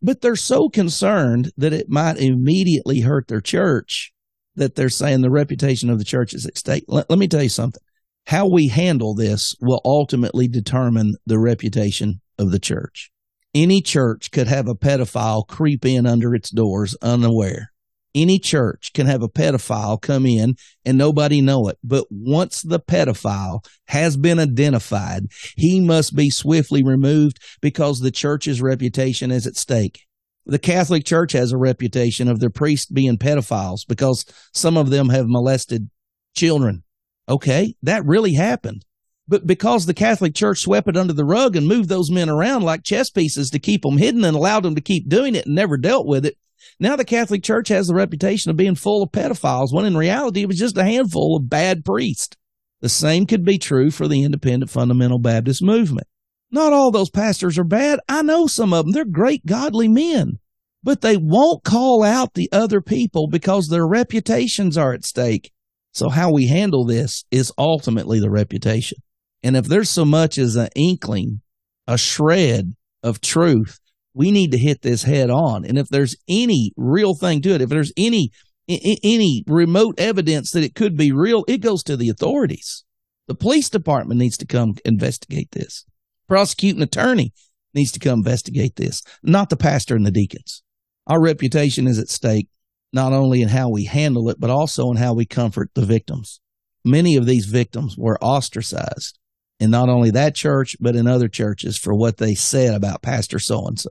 but 0.00 0.20
they're 0.20 0.36
so 0.36 0.68
concerned 0.68 1.52
that 1.56 1.72
it 1.72 1.88
might 1.88 2.18
immediately 2.18 3.00
hurt 3.00 3.28
their 3.28 3.40
church 3.40 4.12
that 4.54 4.74
they're 4.74 4.88
saying 4.88 5.22
the 5.22 5.30
reputation 5.30 5.88
of 5.88 5.98
the 5.98 6.04
church 6.04 6.34
is 6.34 6.46
at 6.46 6.58
stake. 6.58 6.84
Let, 6.88 7.08
let 7.08 7.18
me 7.18 7.28
tell 7.28 7.42
you 7.42 7.48
something. 7.48 7.82
How 8.26 8.46
we 8.46 8.68
handle 8.68 9.14
this 9.14 9.54
will 9.60 9.80
ultimately 9.84 10.48
determine 10.48 11.16
the 11.26 11.38
reputation 11.38 12.20
of 12.38 12.50
the 12.50 12.58
church. 12.58 13.10
Any 13.54 13.82
church 13.82 14.30
could 14.30 14.48
have 14.48 14.68
a 14.68 14.74
pedophile 14.74 15.46
creep 15.46 15.84
in 15.84 16.06
under 16.06 16.34
its 16.34 16.50
doors 16.50 16.96
unaware 17.02 17.72
any 18.14 18.38
church 18.38 18.92
can 18.92 19.06
have 19.06 19.22
a 19.22 19.28
pedophile 19.28 20.00
come 20.00 20.26
in 20.26 20.56
and 20.84 20.98
nobody 20.98 21.40
know 21.40 21.68
it. 21.68 21.78
But 21.82 22.06
once 22.10 22.62
the 22.62 22.80
pedophile 22.80 23.64
has 23.86 24.16
been 24.16 24.38
identified, 24.38 25.26
he 25.56 25.80
must 25.80 26.14
be 26.14 26.30
swiftly 26.30 26.82
removed 26.82 27.38
because 27.60 28.00
the 28.00 28.10
church's 28.10 28.60
reputation 28.60 29.30
is 29.30 29.46
at 29.46 29.56
stake. 29.56 30.06
The 30.44 30.58
Catholic 30.58 31.04
Church 31.04 31.32
has 31.32 31.52
a 31.52 31.58
reputation 31.58 32.28
of 32.28 32.40
their 32.40 32.50
priests 32.50 32.90
being 32.90 33.16
pedophiles 33.16 33.86
because 33.86 34.24
some 34.52 34.76
of 34.76 34.90
them 34.90 35.08
have 35.10 35.26
molested 35.28 35.88
children. 36.34 36.82
Okay, 37.28 37.74
that 37.82 38.04
really 38.04 38.34
happened. 38.34 38.84
But 39.28 39.46
because 39.46 39.86
the 39.86 39.94
Catholic 39.94 40.34
Church 40.34 40.60
swept 40.60 40.88
it 40.88 40.96
under 40.96 41.12
the 41.12 41.24
rug 41.24 41.56
and 41.56 41.66
moved 41.66 41.88
those 41.88 42.10
men 42.10 42.28
around 42.28 42.62
like 42.62 42.82
chess 42.82 43.08
pieces 43.08 43.50
to 43.50 43.58
keep 43.58 43.82
them 43.82 43.98
hidden 43.98 44.24
and 44.24 44.36
allowed 44.36 44.64
them 44.64 44.74
to 44.74 44.80
keep 44.80 45.08
doing 45.08 45.34
it 45.34 45.46
and 45.46 45.54
never 45.54 45.76
dealt 45.76 46.06
with 46.06 46.26
it, 46.26 46.36
now 46.78 46.96
the 46.96 47.04
Catholic 47.04 47.42
Church 47.42 47.68
has 47.68 47.86
the 47.86 47.94
reputation 47.94 48.50
of 48.50 48.56
being 48.56 48.74
full 48.74 49.02
of 49.02 49.12
pedophiles, 49.12 49.72
when 49.72 49.84
in 49.84 49.96
reality 49.96 50.42
it 50.42 50.48
was 50.48 50.58
just 50.58 50.76
a 50.76 50.84
handful 50.84 51.36
of 51.36 51.48
bad 51.48 51.84
priests. 51.84 52.36
The 52.80 52.88
same 52.88 53.26
could 53.26 53.44
be 53.44 53.58
true 53.58 53.90
for 53.90 54.08
the 54.08 54.24
independent 54.24 54.70
fundamental 54.70 55.18
Baptist 55.18 55.62
movement. 55.62 56.08
Not 56.50 56.72
all 56.72 56.90
those 56.90 57.10
pastors 57.10 57.58
are 57.58 57.64
bad. 57.64 58.00
I 58.08 58.22
know 58.22 58.46
some 58.46 58.72
of 58.72 58.84
them. 58.84 58.92
They're 58.92 59.04
great 59.04 59.46
godly 59.46 59.88
men. 59.88 60.38
But 60.82 61.00
they 61.00 61.16
won't 61.16 61.62
call 61.62 62.02
out 62.02 62.34
the 62.34 62.50
other 62.50 62.80
people 62.80 63.28
because 63.28 63.68
their 63.68 63.86
reputations 63.86 64.76
are 64.76 64.92
at 64.92 65.04
stake. 65.04 65.51
So 65.92 66.08
how 66.08 66.32
we 66.32 66.48
handle 66.48 66.84
this 66.84 67.24
is 67.30 67.52
ultimately 67.58 68.18
the 68.18 68.30
reputation. 68.30 68.98
And 69.42 69.56
if 69.56 69.66
there's 69.66 69.90
so 69.90 70.04
much 70.04 70.38
as 70.38 70.56
an 70.56 70.68
inkling, 70.74 71.42
a 71.86 71.98
shred 71.98 72.74
of 73.02 73.20
truth 73.20 73.78
we 74.14 74.30
need 74.30 74.52
to 74.52 74.58
hit 74.58 74.82
this 74.82 75.04
head 75.04 75.30
on. 75.30 75.64
And 75.64 75.78
if 75.78 75.88
there's 75.88 76.16
any 76.28 76.72
real 76.76 77.14
thing 77.14 77.40
to 77.42 77.50
it, 77.50 77.62
if 77.62 77.68
there's 77.68 77.92
any 77.96 78.30
any 78.68 79.42
remote 79.48 79.98
evidence 79.98 80.52
that 80.52 80.62
it 80.62 80.76
could 80.76 80.96
be 80.96 81.10
real, 81.10 81.44
it 81.48 81.58
goes 81.58 81.82
to 81.82 81.96
the 81.96 82.08
authorities. 82.08 82.84
The 83.26 83.34
police 83.34 83.68
department 83.68 84.20
needs 84.20 84.36
to 84.38 84.46
come 84.46 84.76
investigate 84.84 85.50
this. 85.50 85.84
Prosecuting 86.28 86.82
attorney 86.82 87.32
needs 87.74 87.90
to 87.92 87.98
come 87.98 88.20
investigate 88.20 88.76
this, 88.76 89.02
not 89.22 89.50
the 89.50 89.56
pastor 89.56 89.96
and 89.96 90.06
the 90.06 90.12
deacons. 90.12 90.62
Our 91.06 91.20
reputation 91.20 91.88
is 91.88 91.98
at 91.98 92.08
stake, 92.08 92.48
not 92.92 93.12
only 93.12 93.42
in 93.42 93.48
how 93.48 93.68
we 93.70 93.84
handle 93.84 94.28
it, 94.28 94.38
but 94.38 94.50
also 94.50 94.90
in 94.90 94.96
how 94.96 95.14
we 95.14 95.24
comfort 95.24 95.70
the 95.74 95.84
victims. 95.84 96.40
Many 96.84 97.16
of 97.16 97.26
these 97.26 97.46
victims 97.46 97.96
were 97.96 98.18
ostracized 98.22 99.18
in 99.60 99.70
not 99.70 99.88
only 99.88 100.10
that 100.10 100.34
church, 100.34 100.76
but 100.80 100.96
in 100.96 101.06
other 101.06 101.28
churches 101.28 101.78
for 101.78 101.94
what 101.94 102.16
they 102.16 102.34
said 102.34 102.74
about 102.74 103.02
Pastor 103.02 103.38
so 103.38 103.66
and 103.66 103.78
so, 103.78 103.90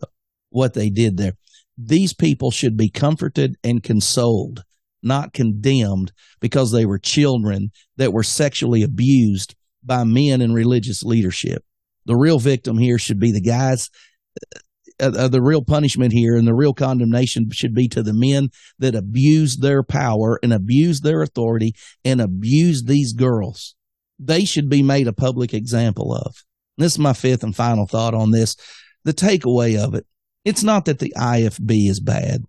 what 0.49 0.73
they 0.73 0.89
did 0.89 1.17
there. 1.17 1.33
These 1.77 2.13
people 2.13 2.51
should 2.51 2.75
be 2.75 2.89
comforted 2.89 3.55
and 3.63 3.81
consoled, 3.81 4.63
not 5.01 5.33
condemned 5.33 6.11
because 6.39 6.71
they 6.71 6.85
were 6.85 6.99
children 6.99 7.71
that 7.95 8.13
were 8.13 8.23
sexually 8.23 8.83
abused 8.83 9.55
by 9.83 10.03
men 10.03 10.41
in 10.41 10.53
religious 10.53 11.03
leadership. 11.03 11.63
The 12.05 12.17
real 12.17 12.39
victim 12.39 12.77
here 12.77 12.97
should 12.97 13.19
be 13.19 13.31
the 13.31 13.41
guys. 13.41 13.89
Uh, 15.01 15.11
uh, 15.17 15.27
the 15.27 15.41
real 15.41 15.63
punishment 15.63 16.13
here 16.13 16.35
and 16.35 16.47
the 16.47 16.53
real 16.53 16.73
condemnation 16.73 17.49
should 17.51 17.73
be 17.73 17.87
to 17.87 18.03
the 18.03 18.13
men 18.13 18.49
that 18.79 18.95
abuse 18.95 19.57
their 19.57 19.83
power 19.83 20.39
and 20.43 20.53
abuse 20.53 21.01
their 21.01 21.21
authority 21.21 21.73
and 22.05 22.21
abuse 22.21 22.83
these 22.83 23.13
girls 23.13 23.75
they 24.21 24.45
should 24.45 24.69
be 24.69 24.83
made 24.83 25.07
a 25.07 25.13
public 25.13 25.53
example 25.53 26.13
of. 26.13 26.43
This 26.77 26.93
is 26.93 26.99
my 26.99 27.13
fifth 27.13 27.43
and 27.43 27.55
final 27.55 27.87
thought 27.87 28.13
on 28.13 28.31
this. 28.31 28.55
The 29.03 29.13
takeaway 29.13 29.83
of 29.83 29.95
it. 29.95 30.05
It's 30.45 30.63
not 30.63 30.85
that 30.85 30.99
the 30.99 31.13
IFB 31.17 31.89
is 31.89 31.99
bad. 31.99 32.43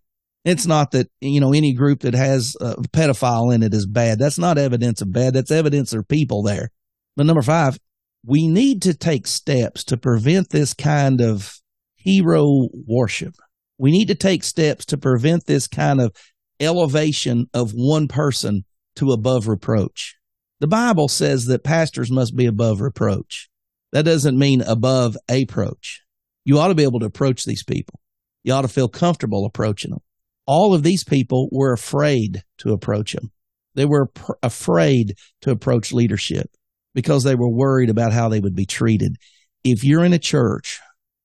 It's 0.45 0.67
not 0.67 0.91
that, 0.91 1.11
you 1.21 1.41
know, 1.41 1.53
any 1.53 1.73
group 1.73 2.01
that 2.01 2.15
has 2.15 2.57
a 2.61 2.77
pedophile 2.77 3.55
in 3.55 3.63
it 3.63 3.73
is 3.73 3.87
bad. 3.87 4.19
That's 4.19 4.39
not 4.39 4.59
evidence 4.59 5.01
of 5.01 5.13
bad. 5.13 5.35
That's 5.35 5.51
evidence 5.51 5.95
are 5.95 6.03
people 6.03 6.43
there. 6.43 6.71
But 7.17 7.27
number 7.27 7.43
five, 7.43 7.79
we 8.25 8.49
need 8.49 8.83
to 8.83 8.95
take 8.95 9.27
steps 9.27 9.85
to 9.85 9.97
prevent 9.97 10.51
this 10.51 10.75
kind 10.75 11.21
of 11.21 11.59
hero 12.03 12.69
worship. 12.87 13.35
We 13.79 13.91
need 13.91 14.09
to 14.09 14.15
take 14.15 14.45
steps 14.45 14.85
to 14.87 14.99
prevent 14.99 15.47
this 15.47 15.67
kind 15.67 16.01
of 16.01 16.15
elevation 16.61 17.47
of 17.53 17.73
one 17.73 18.09
person 18.09 18.65
to 18.97 19.11
above 19.13 19.49
reproach. 19.49 20.17
The 20.61 20.69
Bible 20.69 21.09
says 21.09 21.47
that 21.47 21.65
pastors 21.65 22.11
must 22.11 22.37
be 22.37 22.47
above 22.47 22.81
reproach. 22.81 23.49
That 23.93 24.05
doesn't 24.05 24.39
mean 24.39 24.63
above 24.63 25.17
approach. 25.29 26.03
You 26.45 26.59
ought 26.59 26.69
to 26.69 26.75
be 26.75 26.85
able 26.85 27.01
to 27.01 27.07
approach 27.07 27.45
these 27.45 27.65
people. 27.65 27.99
You 28.45 28.53
ought 28.53 28.63
to 28.63 28.69
feel 28.69 28.89
comfortable 28.89 29.45
approaching 29.45 29.91
them. 29.91 30.01
All 30.47 30.75
of 30.75 30.83
these 30.83 31.05
people 31.05 31.49
were 31.53 31.73
afraid 31.73 32.43
to 32.59 32.73
approach 32.73 33.13
them. 33.13 33.31
They 33.75 33.85
were 33.85 34.07
pr- 34.07 34.33
afraid 34.43 35.17
to 35.43 35.51
approach 35.51 35.93
leadership 35.93 36.51
because 36.95 37.25
they 37.25 37.35
were 37.35 37.49
worried 37.49 37.91
about 37.91 38.13
how 38.13 38.29
they 38.29 38.41
would 38.41 38.55
be 38.55 38.67
treated. 38.67 39.17
If 39.65 39.85
you're 39.85 40.05
in 40.05 40.13
a 40.13 40.19
church 40.19 40.81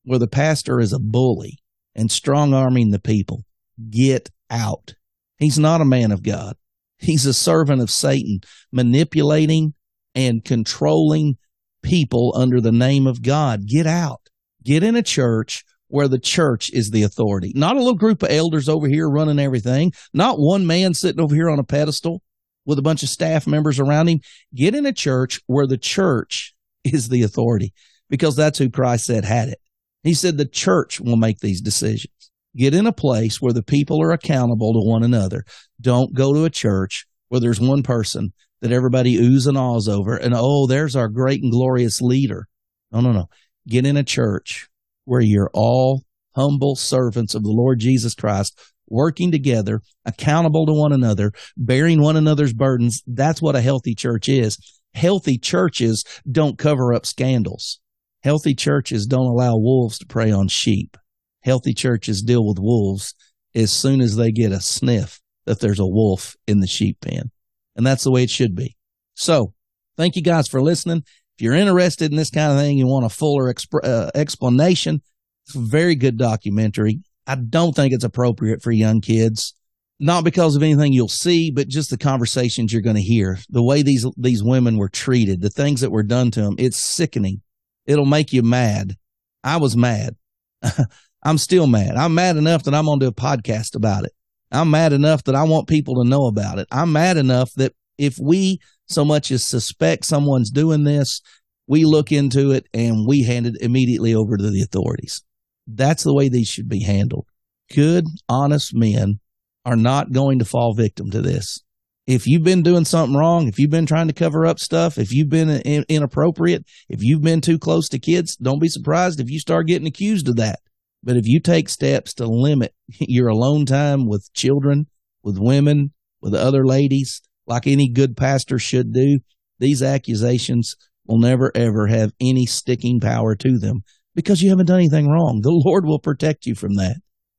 where 0.07 0.19
the 0.19 0.27
pastor 0.27 0.79
is 0.79 0.93
a 0.93 0.99
bully 0.99 1.59
and 1.93 2.09
strong 2.09 2.53
arming 2.53 2.91
the 2.91 2.99
people, 2.99 3.43
get 3.89 4.29
out. 4.49 4.95
He's 5.37 5.59
not 5.59 5.81
a 5.81 5.85
man 5.85 6.13
of 6.13 6.23
God. 6.23 6.55
He's 6.97 7.25
a 7.25 7.33
servant 7.33 7.81
of 7.81 7.91
Satan, 7.91 8.39
manipulating 8.71 9.73
and 10.15 10.45
controlling 10.45 11.35
people 11.83 12.33
under 12.37 12.61
the 12.61 12.71
name 12.71 13.05
of 13.05 13.21
God. 13.21 13.67
Get 13.67 13.85
out. 13.85 14.21
Get 14.63 14.81
in 14.81 14.95
a 14.95 15.03
church 15.03 15.65
where 15.89 16.07
the 16.07 16.19
church 16.19 16.71
is 16.71 16.89
the 16.89 17.03
authority, 17.03 17.51
not 17.53 17.75
a 17.75 17.79
little 17.79 17.93
group 17.95 18.23
of 18.23 18.31
elders 18.31 18.69
over 18.69 18.87
here 18.87 19.09
running 19.09 19.39
everything, 19.39 19.91
not 20.13 20.39
one 20.39 20.65
man 20.65 20.93
sitting 20.93 21.21
over 21.21 21.35
here 21.35 21.49
on 21.49 21.59
a 21.59 21.63
pedestal 21.65 22.21
with 22.65 22.79
a 22.79 22.81
bunch 22.81 23.03
of 23.03 23.09
staff 23.09 23.45
members 23.45 23.77
around 23.77 24.07
him. 24.07 24.21
Get 24.55 24.73
in 24.73 24.85
a 24.85 24.93
church 24.93 25.41
where 25.47 25.67
the 25.67 25.77
church 25.77 26.55
is 26.85 27.09
the 27.09 27.23
authority 27.23 27.73
because 28.09 28.37
that's 28.37 28.57
who 28.57 28.69
Christ 28.69 29.05
said 29.05 29.25
had 29.25 29.49
it. 29.49 29.59
He 30.07 30.13
said 30.13 30.37
the 30.37 30.45
church 30.45 31.01
will 31.01 31.17
make 31.17 31.39
these 31.39 31.59
decisions. 31.59 32.31
Get 32.55 32.73
in 32.73 32.87
a 32.87 32.93
place 32.93 33.41
where 33.41 33.51
the 33.51 33.61
people 33.61 34.01
are 34.01 34.11
accountable 34.11 34.71
to 34.71 34.79
one 34.79 35.03
another. 35.03 35.43
Don't 35.81 36.13
go 36.13 36.33
to 36.33 36.45
a 36.45 36.49
church 36.49 37.05
where 37.27 37.41
there's 37.41 37.59
one 37.59 37.83
person 37.83 38.31
that 38.61 38.71
everybody 38.71 39.17
oohs 39.17 39.47
and 39.47 39.57
ahs 39.57 39.89
over 39.89 40.15
and, 40.15 40.33
oh, 40.33 40.65
there's 40.65 40.95
our 40.95 41.09
great 41.09 41.43
and 41.43 41.51
glorious 41.51 42.01
leader. 42.01 42.47
No, 42.89 43.01
no, 43.01 43.11
no. 43.11 43.25
Get 43.67 43.85
in 43.85 43.97
a 43.97 44.03
church 44.03 44.69
where 45.03 45.19
you're 45.19 45.51
all 45.53 46.03
humble 46.37 46.77
servants 46.77 47.35
of 47.35 47.43
the 47.43 47.51
Lord 47.51 47.79
Jesus 47.79 48.15
Christ, 48.15 48.57
working 48.87 49.29
together, 49.29 49.81
accountable 50.05 50.65
to 50.67 50.73
one 50.73 50.93
another, 50.93 51.33
bearing 51.57 52.01
one 52.01 52.15
another's 52.15 52.53
burdens. 52.53 53.03
That's 53.05 53.41
what 53.41 53.57
a 53.57 53.61
healthy 53.61 53.93
church 53.93 54.29
is. 54.29 54.57
Healthy 54.93 55.39
churches 55.39 56.05
don't 56.31 56.57
cover 56.57 56.93
up 56.93 57.05
scandals. 57.05 57.81
Healthy 58.27 58.55
churches 58.55 59.05
don't 59.05 59.27
allow 59.27 59.55
wolves 59.55 59.97
to 59.99 60.05
prey 60.05 60.31
on 60.31 60.49
sheep. 60.49 60.97
Healthy 61.43 61.73
churches 61.73 62.21
deal 62.21 62.45
with 62.45 62.59
wolves 62.59 63.15
as 63.55 63.71
soon 63.71 64.01
as 64.01 64.17
they 64.17 64.33
get 64.33 64.51
a 64.51 64.59
sniff 64.59 65.21
that 65.45 65.61
there's 65.61 65.79
a 65.79 65.87
wolf 65.87 66.35
in 66.45 66.59
the 66.59 66.67
sheep 66.67 66.97
pen. 66.99 67.31
And 67.77 67.87
that's 67.87 68.03
the 68.03 68.11
way 68.11 68.23
it 68.23 68.29
should 68.29 68.53
be. 68.53 68.75
So 69.13 69.53
thank 69.95 70.17
you 70.17 70.21
guys 70.21 70.49
for 70.49 70.61
listening. 70.61 71.03
If 71.37 71.41
you're 71.41 71.53
interested 71.53 72.11
in 72.11 72.17
this 72.17 72.29
kind 72.29 72.51
of 72.51 72.59
thing, 72.59 72.77
you 72.77 72.85
want 72.85 73.05
a 73.05 73.09
fuller 73.09 73.45
exp- 73.45 73.81
uh, 73.81 74.11
explanation, 74.13 74.99
it's 75.45 75.55
a 75.55 75.59
very 75.59 75.95
good 75.95 76.17
documentary. 76.17 76.99
I 77.25 77.35
don't 77.35 77.73
think 77.73 77.93
it's 77.93 78.03
appropriate 78.03 78.61
for 78.61 78.73
young 78.73 78.99
kids, 78.99 79.55
not 80.01 80.25
because 80.25 80.57
of 80.57 80.63
anything 80.63 80.91
you'll 80.91 81.07
see, 81.07 81.49
but 81.49 81.69
just 81.69 81.91
the 81.91 81.97
conversations 81.97 82.73
you're 82.73 82.81
going 82.81 82.97
to 82.97 83.01
hear, 83.01 83.39
the 83.49 83.63
way 83.63 83.83
these 83.83 84.05
these 84.17 84.43
women 84.43 84.75
were 84.75 84.89
treated, 84.89 85.39
the 85.39 85.49
things 85.49 85.79
that 85.79 85.91
were 85.93 86.03
done 86.03 86.29
to 86.31 86.41
them. 86.41 86.55
It's 86.57 86.75
sickening. 86.75 87.41
It'll 87.87 88.05
make 88.05 88.33
you 88.33 88.43
mad. 88.43 88.95
I 89.43 89.57
was 89.57 89.75
mad. 89.75 90.15
I'm 91.23 91.37
still 91.37 91.67
mad. 91.67 91.95
I'm 91.95 92.13
mad 92.13 92.37
enough 92.37 92.63
that 92.63 92.75
I'm 92.75 92.85
going 92.85 92.99
to 92.99 93.05
do 93.05 93.09
a 93.09 93.13
podcast 93.13 93.75
about 93.75 94.03
it. 94.03 94.11
I'm 94.51 94.69
mad 94.69 94.93
enough 94.93 95.23
that 95.23 95.35
I 95.35 95.43
want 95.43 95.67
people 95.67 95.95
to 95.95 96.09
know 96.09 96.25
about 96.27 96.59
it. 96.59 96.67
I'm 96.71 96.91
mad 96.93 97.17
enough 97.17 97.51
that 97.55 97.73
if 97.97 98.17
we 98.19 98.59
so 98.87 99.03
much 99.03 99.31
as 99.31 99.45
suspect 99.45 100.05
someone's 100.05 100.51
doing 100.51 100.83
this, 100.83 101.21
we 101.67 101.83
look 101.83 102.11
into 102.11 102.51
it 102.51 102.67
and 102.73 103.05
we 103.05 103.23
hand 103.23 103.47
it 103.47 103.57
immediately 103.59 104.15
over 104.15 104.37
to 104.37 104.49
the 104.49 104.61
authorities. 104.61 105.23
That's 105.67 106.03
the 106.03 106.13
way 106.13 106.29
these 106.29 106.47
should 106.47 106.69
be 106.69 106.83
handled. 106.83 107.27
Good, 107.73 108.05
honest 108.29 108.73
men 108.73 109.19
are 109.65 109.75
not 109.75 110.13
going 110.13 110.39
to 110.39 110.45
fall 110.45 110.73
victim 110.73 111.11
to 111.11 111.21
this. 111.21 111.61
If 112.07 112.25
you've 112.25 112.43
been 112.43 112.63
doing 112.63 112.85
something 112.85 113.17
wrong, 113.17 113.49
if 113.49 113.59
you've 113.59 113.69
been 113.69 113.85
trying 113.85 114.07
to 114.07 114.13
cover 114.13 114.45
up 114.45 114.59
stuff, 114.59 114.97
if 114.97 115.11
you've 115.11 115.29
been 115.29 115.49
in, 115.49 115.83
inappropriate, 115.89 116.65
if 116.87 117.03
you've 117.03 117.21
been 117.21 117.41
too 117.41 117.59
close 117.59 117.89
to 117.89 117.99
kids, 117.99 118.37
don't 118.37 118.61
be 118.61 118.69
surprised 118.69 119.19
if 119.19 119.29
you 119.29 119.39
start 119.39 119.67
getting 119.67 119.87
accused 119.87 120.29
of 120.29 120.37
that. 120.37 120.59
But 121.03 121.17
if 121.17 121.27
you 121.27 121.41
take 121.41 121.67
steps 121.67 122.13
to 122.15 122.25
limit 122.25 122.73
your 122.87 123.27
alone 123.27 123.65
time 123.65 124.07
with 124.07 124.31
children, 124.33 124.87
with 125.21 125.37
women, 125.37 125.91
with 126.21 126.33
other 126.33 126.65
ladies, 126.65 127.21
like 127.45 127.67
any 127.67 127.89
good 127.89 128.15
pastor 128.15 128.57
should 128.57 128.93
do, 128.93 129.19
these 129.59 129.83
accusations 129.83 130.75
will 131.05 131.19
never 131.19 131.51
ever 131.55 131.87
have 131.87 132.13
any 132.21 132.45
sticking 132.45 133.01
power 133.01 133.35
to 133.35 133.57
them 133.59 133.81
because 134.15 134.41
you 134.41 134.49
haven't 134.49 134.67
done 134.67 134.79
anything 134.79 135.09
wrong. 135.09 135.41
The 135.41 135.51
Lord 135.65 135.85
will 135.85 135.99
protect 135.99 136.45
you 136.45 136.55
from 136.55 136.75
that. 136.75 136.95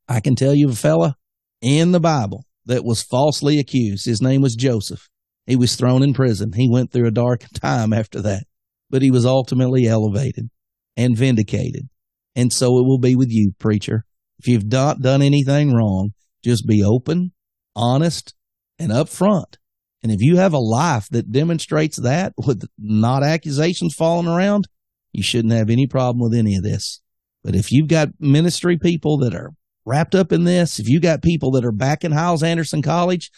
I 0.07 0.20
can 0.20 0.35
tell 0.35 0.54
you 0.54 0.68
a 0.68 0.74
fella 0.74 1.16
in 1.62 1.92
the 1.92 2.00
Bible 2.00 2.44
that 2.68 2.85
was 2.85 3.02
falsely 3.02 3.59
accused. 3.59 4.07
His 4.07 4.22
name 4.22 4.40
was 4.40 4.54
Joseph. 4.54 5.09
He 5.46 5.57
was 5.57 5.74
thrown 5.74 6.02
in 6.02 6.14
prison. 6.14 6.52
He 6.54 6.70
went 6.70 6.92
through 6.92 7.09
a 7.09 7.11
dark 7.11 7.42
time 7.54 7.92
after 7.92 8.22
that, 8.22 8.44
but 8.88 9.02
he 9.02 9.11
was 9.11 9.26
ultimately 9.26 9.87
elevated 9.87 10.48
and 10.96 11.16
vindicated. 11.16 11.88
And 12.37 12.52
so 12.52 12.78
it 12.78 12.87
will 12.87 13.00
be 13.00 13.16
with 13.16 13.31
you, 13.31 13.52
preacher. 13.59 14.04
If 14.38 14.46
you've 14.46 14.70
not 14.70 15.00
done 15.00 15.22
anything 15.22 15.74
wrong, 15.74 16.12
just 16.44 16.68
be 16.68 16.85
open, 16.85 17.33
honest, 17.74 18.35
and 18.78 18.92
upfront 18.92 19.57
and 20.02 20.12
if 20.12 20.20
you 20.20 20.37
have 20.37 20.52
a 20.52 20.59
life 20.59 21.09
that 21.11 21.33
demonstrates 21.33 21.96
that 21.98 22.33
with 22.37 22.64
not 22.78 23.22
accusations 23.22 23.94
falling 23.94 24.28
around, 24.28 24.68
you 25.12 25.22
shouldn't 25.22 25.54
have 25.54 25.70
any 25.70 25.87
problem 25.87 26.20
with 26.20 26.38
any 26.38 26.54
of 26.57 26.62
this. 26.62 27.00
But 27.42 27.54
if 27.54 27.72
you've 27.72 27.88
got 27.88 28.11
ministry 28.20 28.78
people 28.78 29.18
that 29.18 29.35
are 29.35 29.52
wrapped 29.88 30.14
up 30.14 30.33
in 30.33 30.44
this, 30.44 30.79
if 30.79 30.88
you 30.88 31.01
got 31.01 31.22
people 31.22 31.53
that 31.53 31.64
are 31.64 31.72
back 31.72 32.05
in 32.05 32.12
Hyles 32.12 32.42
Anderson 32.42 32.83
College, 32.83 33.31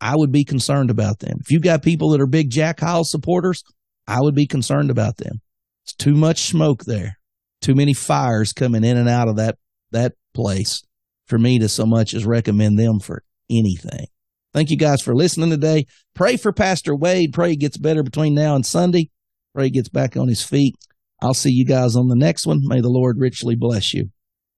I 0.00 0.14
would 0.14 0.30
be 0.30 0.44
concerned 0.44 0.90
about 0.90 1.20
them. 1.20 1.38
If 1.40 1.50
you've 1.50 1.62
got 1.62 1.82
people 1.82 2.10
that 2.10 2.20
are 2.20 2.26
big 2.26 2.50
Jack 2.50 2.80
Hyles 2.80 3.10
supporters, 3.10 3.64
I 4.06 4.20
would 4.20 4.34
be 4.34 4.46
concerned 4.46 4.90
about 4.90 5.16
them. 5.16 5.40
It's 5.84 5.94
too 5.94 6.14
much 6.14 6.42
smoke 6.42 6.84
there. 6.84 7.18
Too 7.62 7.74
many 7.74 7.94
fires 7.94 8.52
coming 8.52 8.84
in 8.84 8.98
and 8.98 9.08
out 9.08 9.28
of 9.28 9.36
that 9.36 9.56
that 9.92 10.12
place 10.34 10.82
for 11.26 11.38
me 11.38 11.58
to 11.60 11.68
so 11.68 11.86
much 11.86 12.12
as 12.12 12.26
recommend 12.26 12.78
them 12.78 13.00
for 13.00 13.22
anything. 13.50 14.06
Thank 14.52 14.70
you 14.70 14.76
guys 14.76 15.00
for 15.00 15.14
listening 15.14 15.50
today. 15.50 15.86
Pray 16.14 16.36
for 16.36 16.52
Pastor 16.52 16.94
Wade. 16.94 17.32
Pray 17.32 17.50
he 17.50 17.56
gets 17.56 17.78
better 17.78 18.02
between 18.02 18.34
now 18.34 18.54
and 18.54 18.66
Sunday. 18.66 19.10
Pray 19.54 19.64
he 19.64 19.70
gets 19.70 19.88
back 19.88 20.16
on 20.16 20.28
his 20.28 20.42
feet. 20.42 20.74
I'll 21.22 21.34
see 21.34 21.50
you 21.50 21.64
guys 21.64 21.96
on 21.96 22.08
the 22.08 22.16
next 22.16 22.46
one. 22.46 22.60
May 22.62 22.80
the 22.80 22.88
Lord 22.88 23.16
richly 23.18 23.56
bless 23.56 23.94
you. 23.94 24.10